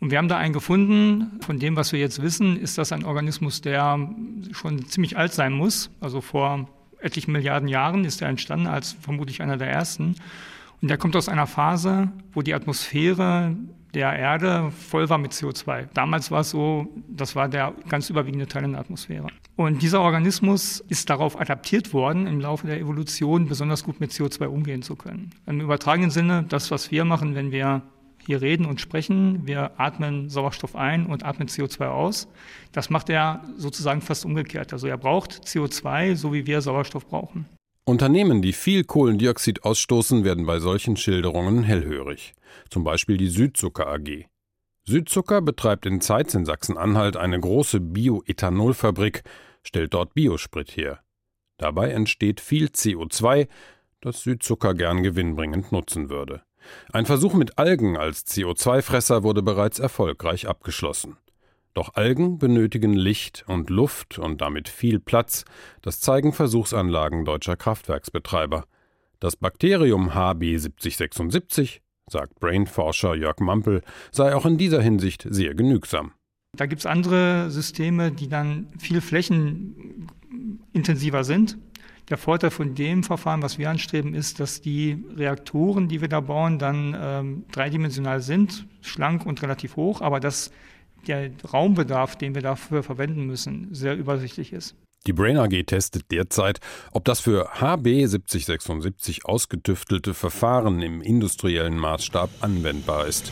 Und 0.00 0.10
wir 0.10 0.18
haben 0.18 0.28
da 0.28 0.36
einen 0.36 0.52
gefunden, 0.52 1.40
von 1.40 1.58
dem, 1.58 1.76
was 1.76 1.92
wir 1.92 1.98
jetzt 1.98 2.22
wissen, 2.22 2.56
ist 2.56 2.78
das 2.78 2.92
ein 2.92 3.04
Organismus, 3.04 3.60
der 3.60 3.98
schon 4.52 4.86
ziemlich 4.86 5.16
alt 5.16 5.32
sein 5.32 5.52
muss. 5.52 5.90
Also 6.00 6.20
vor 6.20 6.68
etlichen 7.00 7.32
Milliarden 7.32 7.68
Jahren 7.68 8.04
ist 8.04 8.22
er 8.22 8.28
entstanden, 8.28 8.66
als 8.66 8.96
vermutlich 9.00 9.42
einer 9.42 9.56
der 9.56 9.70
ersten. 9.70 10.14
Und 10.80 10.88
der 10.88 10.98
kommt 10.98 11.16
aus 11.16 11.28
einer 11.28 11.46
Phase, 11.46 12.10
wo 12.32 12.42
die 12.42 12.54
Atmosphäre 12.54 13.56
der 13.94 14.12
Erde 14.12 14.70
voll 14.70 15.08
war 15.08 15.18
mit 15.18 15.32
CO2. 15.32 15.88
Damals 15.94 16.30
war 16.30 16.40
es 16.40 16.50
so, 16.50 16.86
das 17.08 17.34
war 17.34 17.48
der 17.48 17.74
ganz 17.88 18.10
überwiegende 18.10 18.46
Teil 18.46 18.64
in 18.64 18.72
der 18.72 18.80
Atmosphäre. 18.80 19.28
Und 19.56 19.82
dieser 19.82 20.00
Organismus 20.02 20.80
ist 20.88 21.10
darauf 21.10 21.40
adaptiert 21.40 21.92
worden, 21.92 22.26
im 22.26 22.40
Laufe 22.40 22.66
der 22.66 22.78
Evolution 22.78 23.48
besonders 23.48 23.82
gut 23.82 23.98
mit 23.98 24.12
CO2 24.12 24.46
umgehen 24.46 24.82
zu 24.82 24.94
können. 24.94 25.30
Im 25.46 25.60
übertragenen 25.60 26.10
Sinne, 26.10 26.44
das, 26.48 26.70
was 26.70 26.90
wir 26.90 27.04
machen, 27.04 27.34
wenn 27.34 27.50
wir 27.50 27.82
hier 28.28 28.42
reden 28.42 28.66
und 28.66 28.78
sprechen, 28.78 29.46
wir 29.46 29.80
atmen 29.80 30.28
Sauerstoff 30.28 30.76
ein 30.76 31.06
und 31.06 31.24
atmen 31.24 31.48
CO2 31.48 31.88
aus. 31.88 32.28
Das 32.72 32.90
macht 32.90 33.08
er 33.08 33.42
sozusagen 33.56 34.02
fast 34.02 34.26
umgekehrt. 34.26 34.74
Also 34.74 34.86
er 34.86 34.98
braucht 34.98 35.32
CO2, 35.46 36.14
so 36.14 36.34
wie 36.34 36.46
wir 36.46 36.60
Sauerstoff 36.60 37.06
brauchen. 37.06 37.46
Unternehmen, 37.86 38.42
die 38.42 38.52
viel 38.52 38.84
Kohlendioxid 38.84 39.64
ausstoßen, 39.64 40.24
werden 40.24 40.44
bei 40.44 40.58
solchen 40.58 40.98
Schilderungen 40.98 41.62
hellhörig. 41.62 42.34
Zum 42.68 42.84
Beispiel 42.84 43.16
die 43.16 43.28
Südzucker 43.28 43.86
AG. 43.86 44.26
Südzucker 44.84 45.40
betreibt 45.40 45.86
in 45.86 46.02
Zeitz 46.02 46.34
in 46.34 46.44
Sachsen-Anhalt 46.44 47.16
eine 47.16 47.40
große 47.40 47.80
Bioethanolfabrik, 47.80 49.22
stellt 49.62 49.94
dort 49.94 50.12
Biosprit 50.12 50.76
her. 50.76 51.00
Dabei 51.56 51.92
entsteht 51.92 52.42
viel 52.42 52.66
CO2, 52.66 53.48
das 54.02 54.22
Südzucker 54.22 54.74
gern 54.74 55.02
gewinnbringend 55.02 55.72
nutzen 55.72 56.10
würde. 56.10 56.42
Ein 56.92 57.06
Versuch 57.06 57.34
mit 57.34 57.58
Algen 57.58 57.96
als 57.96 58.26
CO2-Fresser 58.26 59.22
wurde 59.22 59.42
bereits 59.42 59.78
erfolgreich 59.78 60.48
abgeschlossen. 60.48 61.16
Doch 61.74 61.94
Algen 61.94 62.38
benötigen 62.38 62.94
Licht 62.94 63.44
und 63.46 63.70
Luft 63.70 64.18
und 64.18 64.40
damit 64.40 64.68
viel 64.68 64.98
Platz, 64.98 65.44
das 65.82 66.00
zeigen 66.00 66.32
Versuchsanlagen 66.32 67.24
deutscher 67.24 67.56
Kraftwerksbetreiber. 67.56 68.64
Das 69.20 69.36
Bakterium 69.36 70.10
HB7076, 70.10 71.78
sagt 72.10 72.40
Brainforscher 72.40 73.14
Jörg 73.14 73.38
Mampel, 73.38 73.82
sei 74.10 74.34
auch 74.34 74.46
in 74.46 74.58
dieser 74.58 74.82
Hinsicht 74.82 75.24
sehr 75.28 75.54
genügsam. 75.54 76.12
Da 76.56 76.66
gibt 76.66 76.80
es 76.80 76.86
andere 76.86 77.50
Systeme, 77.50 78.10
die 78.10 78.28
dann 78.28 78.66
viel 78.78 79.00
flächenintensiver 79.00 81.22
sind. 81.24 81.56
Der 82.10 82.16
Vorteil 82.16 82.50
von 82.50 82.74
dem 82.74 83.04
Verfahren, 83.04 83.42
was 83.42 83.58
wir 83.58 83.68
anstreben, 83.68 84.14
ist, 84.14 84.40
dass 84.40 84.62
die 84.62 85.04
Reaktoren, 85.14 85.88
die 85.88 86.00
wir 86.00 86.08
da 86.08 86.20
bauen, 86.20 86.58
dann 86.58 86.96
ähm, 86.98 87.44
dreidimensional 87.52 88.22
sind, 88.22 88.66
schlank 88.80 89.26
und 89.26 89.42
relativ 89.42 89.76
hoch, 89.76 90.00
aber 90.00 90.18
dass 90.18 90.50
der 91.06 91.30
Raumbedarf, 91.52 92.16
den 92.16 92.34
wir 92.34 92.42
dafür 92.42 92.82
verwenden 92.82 93.26
müssen, 93.26 93.68
sehr 93.72 93.96
übersichtlich 93.96 94.52
ist. 94.52 94.74
Die 95.06 95.12
Brain 95.12 95.36
AG 95.36 95.64
testet 95.66 96.10
derzeit, 96.10 96.60
ob 96.92 97.04
das 97.04 97.20
für 97.20 97.60
HB 97.60 98.06
7076 98.06 99.24
ausgetüftelte 99.24 100.12
Verfahren 100.12 100.82
im 100.82 101.00
industriellen 101.00 101.78
Maßstab 101.78 102.30
anwendbar 102.40 103.06
ist. 103.06 103.30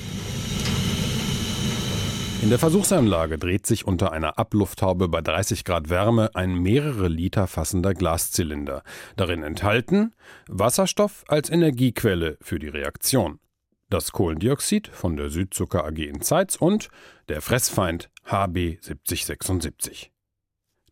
In 2.43 2.51
der 2.51 2.59
Versuchsanlage 2.59 3.39
dreht 3.39 3.67
sich 3.67 3.87
unter 3.87 4.13
einer 4.13 4.39
Ablufthaube 4.39 5.09
bei 5.09 5.23
30 5.23 5.65
Grad 5.65 5.89
Wärme 5.89 6.31
ein 6.35 6.55
mehrere 6.55 7.09
Liter 7.09 7.47
fassender 7.47 7.95
Glaszylinder. 7.95 8.83
Darin 9.17 9.43
enthalten 9.43 10.15
Wasserstoff 10.47 11.25
als 11.29 11.51
Energiequelle 11.51 12.37
für 12.43 12.59
die 12.59 12.69
Reaktion, 12.69 13.41
das 13.89 14.13
Kohlendioxid 14.13 14.87
von 14.89 15.17
der 15.17 15.31
Südzucker 15.31 15.87
AG 15.87 15.99
in 15.99 16.21
Zeitz 16.21 16.57
und 16.57 16.91
der 17.29 17.41
Fressfeind 17.41 18.11
HB 18.27 18.79
7076. 18.81 20.13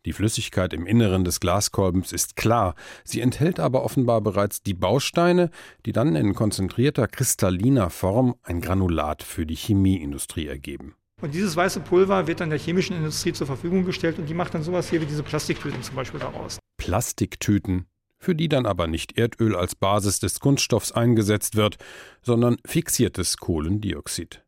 Die 0.05 0.13
Flüssigkeit 0.13 0.73
im 0.73 0.85
Inneren 0.85 1.25
des 1.25 1.39
Glaskolbens 1.39 2.11
ist 2.11 2.35
klar, 2.35 2.75
sie 3.03 3.21
enthält 3.21 3.59
aber 3.59 3.83
offenbar 3.83 4.21
bereits 4.21 4.61
die 4.61 4.73
Bausteine, 4.73 5.51
die 5.85 5.93
dann 5.93 6.15
in 6.15 6.33
konzentrierter 6.33 7.07
kristalliner 7.07 7.91
Form 7.91 8.35
ein 8.43 8.61
Granulat 8.61 9.23
für 9.23 9.45
die 9.45 9.55
Chemieindustrie 9.55 10.47
ergeben. 10.47 10.95
Und 11.21 11.33
dieses 11.33 11.55
weiße 11.55 11.79
Pulver 11.79 12.27
wird 12.27 12.41
dann 12.41 12.49
der 12.49 12.59
chemischen 12.59 12.95
Industrie 12.95 13.31
zur 13.31 13.47
Verfügung 13.47 13.85
gestellt 13.85 14.19
und 14.19 14.27
die 14.27 14.33
macht 14.33 14.53
dann 14.53 14.63
sowas 14.63 14.89
hier 14.89 15.01
wie 15.01 15.05
diese 15.05 15.23
Plastiktüten 15.23 15.81
zum 15.81 15.95
Beispiel 15.95 16.19
daraus. 16.19 16.59
Plastiktüten, 16.77 17.85
für 18.19 18.35
die 18.35 18.49
dann 18.49 18.65
aber 18.65 18.87
nicht 18.87 19.17
Erdöl 19.17 19.55
als 19.55 19.75
Basis 19.75 20.19
des 20.19 20.39
Kunststoffs 20.39 20.91
eingesetzt 20.91 21.55
wird, 21.55 21.77
sondern 22.21 22.57
fixiertes 22.65 23.37
Kohlendioxid. 23.37 24.43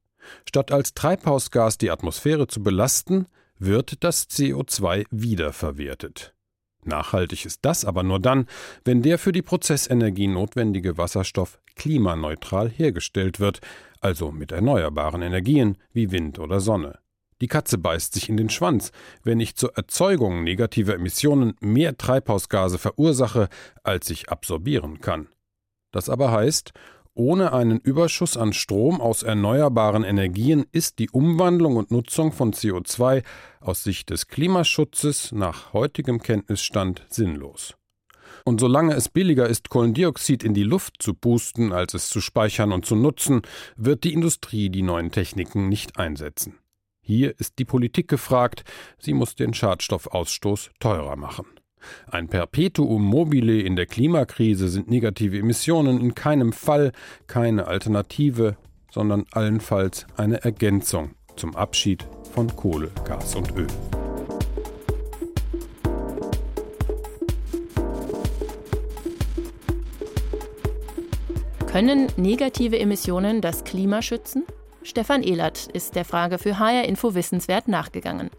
Statt 0.45 0.71
als 0.71 0.93
Treibhausgas 0.93 1.77
die 1.77 1.89
Atmosphäre 1.89 2.47
zu 2.47 2.62
belasten, 2.62 3.27
wird 3.60 4.03
das 4.03 4.30
CO2 4.30 5.06
wiederverwertet. 5.10 6.34
Nachhaltig 6.84 7.45
ist 7.45 7.60
das 7.63 7.86
aber 7.86 8.03
nur 8.03 8.19
dann, 8.19 8.47
wenn 8.86 9.01
der 9.01 9.17
für 9.17 9.32
die 9.32 9.41
Prozessenergie 9.41 10.27
notwendige 10.27 10.97
Wasserstoff 10.97 11.60
klimaneutral 11.75 12.69
hergestellt 12.69 13.39
wird, 13.39 13.60
also 14.01 14.31
mit 14.31 14.51
erneuerbaren 14.51 15.21
Energien 15.21 15.77
wie 15.93 16.12
Wind 16.12 16.39
oder 16.39 16.60
Sonne. 16.60 16.99
Die 17.41 17.47
Katze 17.47 17.77
beißt 17.77 18.13
sich 18.13 18.29
in 18.29 18.38
den 18.38 18.49
Schwanz, 18.49 18.91
wenn 19.23 19.39
ich 19.39 19.55
zur 19.55 19.77
Erzeugung 19.77 20.43
negativer 20.43 20.95
Emissionen 20.95 21.53
mehr 21.60 21.97
Treibhausgase 21.97 22.79
verursache, 22.79 23.49
als 23.83 24.10
ich 24.10 24.29
absorbieren 24.29 25.01
kann. 25.01 25.27
Das 25.91 26.10
aber 26.10 26.31
heißt, 26.31 26.73
ohne 27.13 27.53
einen 27.53 27.79
Überschuss 27.79 28.38
an 28.38 28.53
Strom 28.53 29.01
aus 29.01 29.23
erneuerbaren 29.23 30.03
Energien 30.03 30.65
ist 30.71 30.99
die 30.99 31.10
Umwandlung 31.10 31.75
und 31.75 31.89
Nutzung 31.89 32.31
von 32.31 32.53
CO2 32.53 33.23
aus 33.60 33.83
Sicht 33.83 34.12
des 34.12 34.27
Klimaschutzes 34.27 35.31
nach 35.31 35.73
heutigem 35.73 36.21
Kenntnisstand 36.21 37.05
sinnlos. 37.10 37.75
Und 38.47 38.62
solange 38.62 38.93
es 38.93 39.10
billiger 39.10 39.45
ist, 39.45 39.67
Kohlendioxid 39.67 40.41
in 40.41 40.53
die 40.53 40.63
Luft 40.63 41.03
zu 41.03 41.13
pusten, 41.13 41.73
als 41.73 41.93
es 41.93 42.07
zu 42.07 42.21
speichern 42.21 42.71
und 42.71 42.86
zu 42.86 42.95
nutzen, 42.95 43.41
wird 43.75 44.05
die 44.05 44.13
Industrie 44.13 44.69
die 44.69 44.83
neuen 44.83 45.12
Techniken 45.12 45.67
nicht 45.67 45.99
einsetzen. 45.99 46.57
Hier 47.01 47.38
ist 47.41 47.60
die 47.60 47.65
Politik 47.65 48.07
gefragt, 48.07 48.63
sie 48.99 49.13
muss 49.13 49.36
den 49.36 49.53
Schadstoffausstoß 49.53 50.69
teurer 50.79 51.17
machen. 51.17 51.45
Ein 52.10 52.29
Perpetuum 52.29 53.03
mobile 53.03 53.60
in 53.60 53.75
der 53.75 53.86
Klimakrise 53.86 54.69
sind 54.69 54.89
negative 54.89 55.38
Emissionen 55.38 55.99
in 55.99 56.15
keinem 56.15 56.53
Fall 56.53 56.93
keine 57.27 57.67
Alternative, 57.67 58.55
sondern 58.89 59.25
allenfalls 59.31 60.07
eine 60.15 60.41
Ergänzung 60.45 61.15
zum 61.36 61.53
Abschied 61.53 62.07
von 62.31 62.47
Kohle, 62.55 62.91
Gas 63.03 63.36
und 63.36 63.53
Öl. 63.57 63.67
Können 71.77 72.07
negative 72.17 72.79
Emissionen 72.79 73.39
das 73.39 73.63
Klima 73.63 74.01
schützen? 74.01 74.45
Stefan 74.81 75.21
Ehlert 75.21 75.67
ist 75.67 75.93
der 75.95 76.05
Frage 76.05 76.39
für 76.39 76.57
HR 76.57 76.85
Info 76.85 77.13
Wissenswert 77.13 77.67
nachgegangen. 77.67 78.31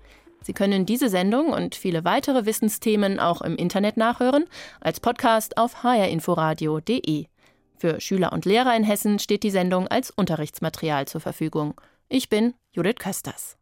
Sie 0.43 0.53
können 0.53 0.87
diese 0.87 1.09
Sendung 1.09 1.51
und 1.51 1.77
viele 1.77 2.05
weitere 2.05 2.47
Wissensthemen 2.47 3.21
auch 3.21 3.41
im 3.41 3.55
Internet 3.55 3.97
nachhören, 3.97 4.47
als 4.81 4.99
Podcast 4.99 5.57
auf 5.57 5.85
hrinforadio.de. 5.85 7.27
Für 7.77 8.01
Schüler 8.01 8.33
und 8.33 8.45
Lehrer 8.45 8.75
in 8.75 8.83
Hessen 8.83 9.21
steht 9.21 9.45
die 9.45 9.53
Sendung 9.53 9.87
als 9.87 10.11
Unterrichtsmaterial 10.11 11.07
zur 11.07 11.21
Verfügung. 11.21 11.81
Ich 12.09 12.29
bin 12.29 12.55
Judith 12.73 12.97
Kösters. 12.99 13.58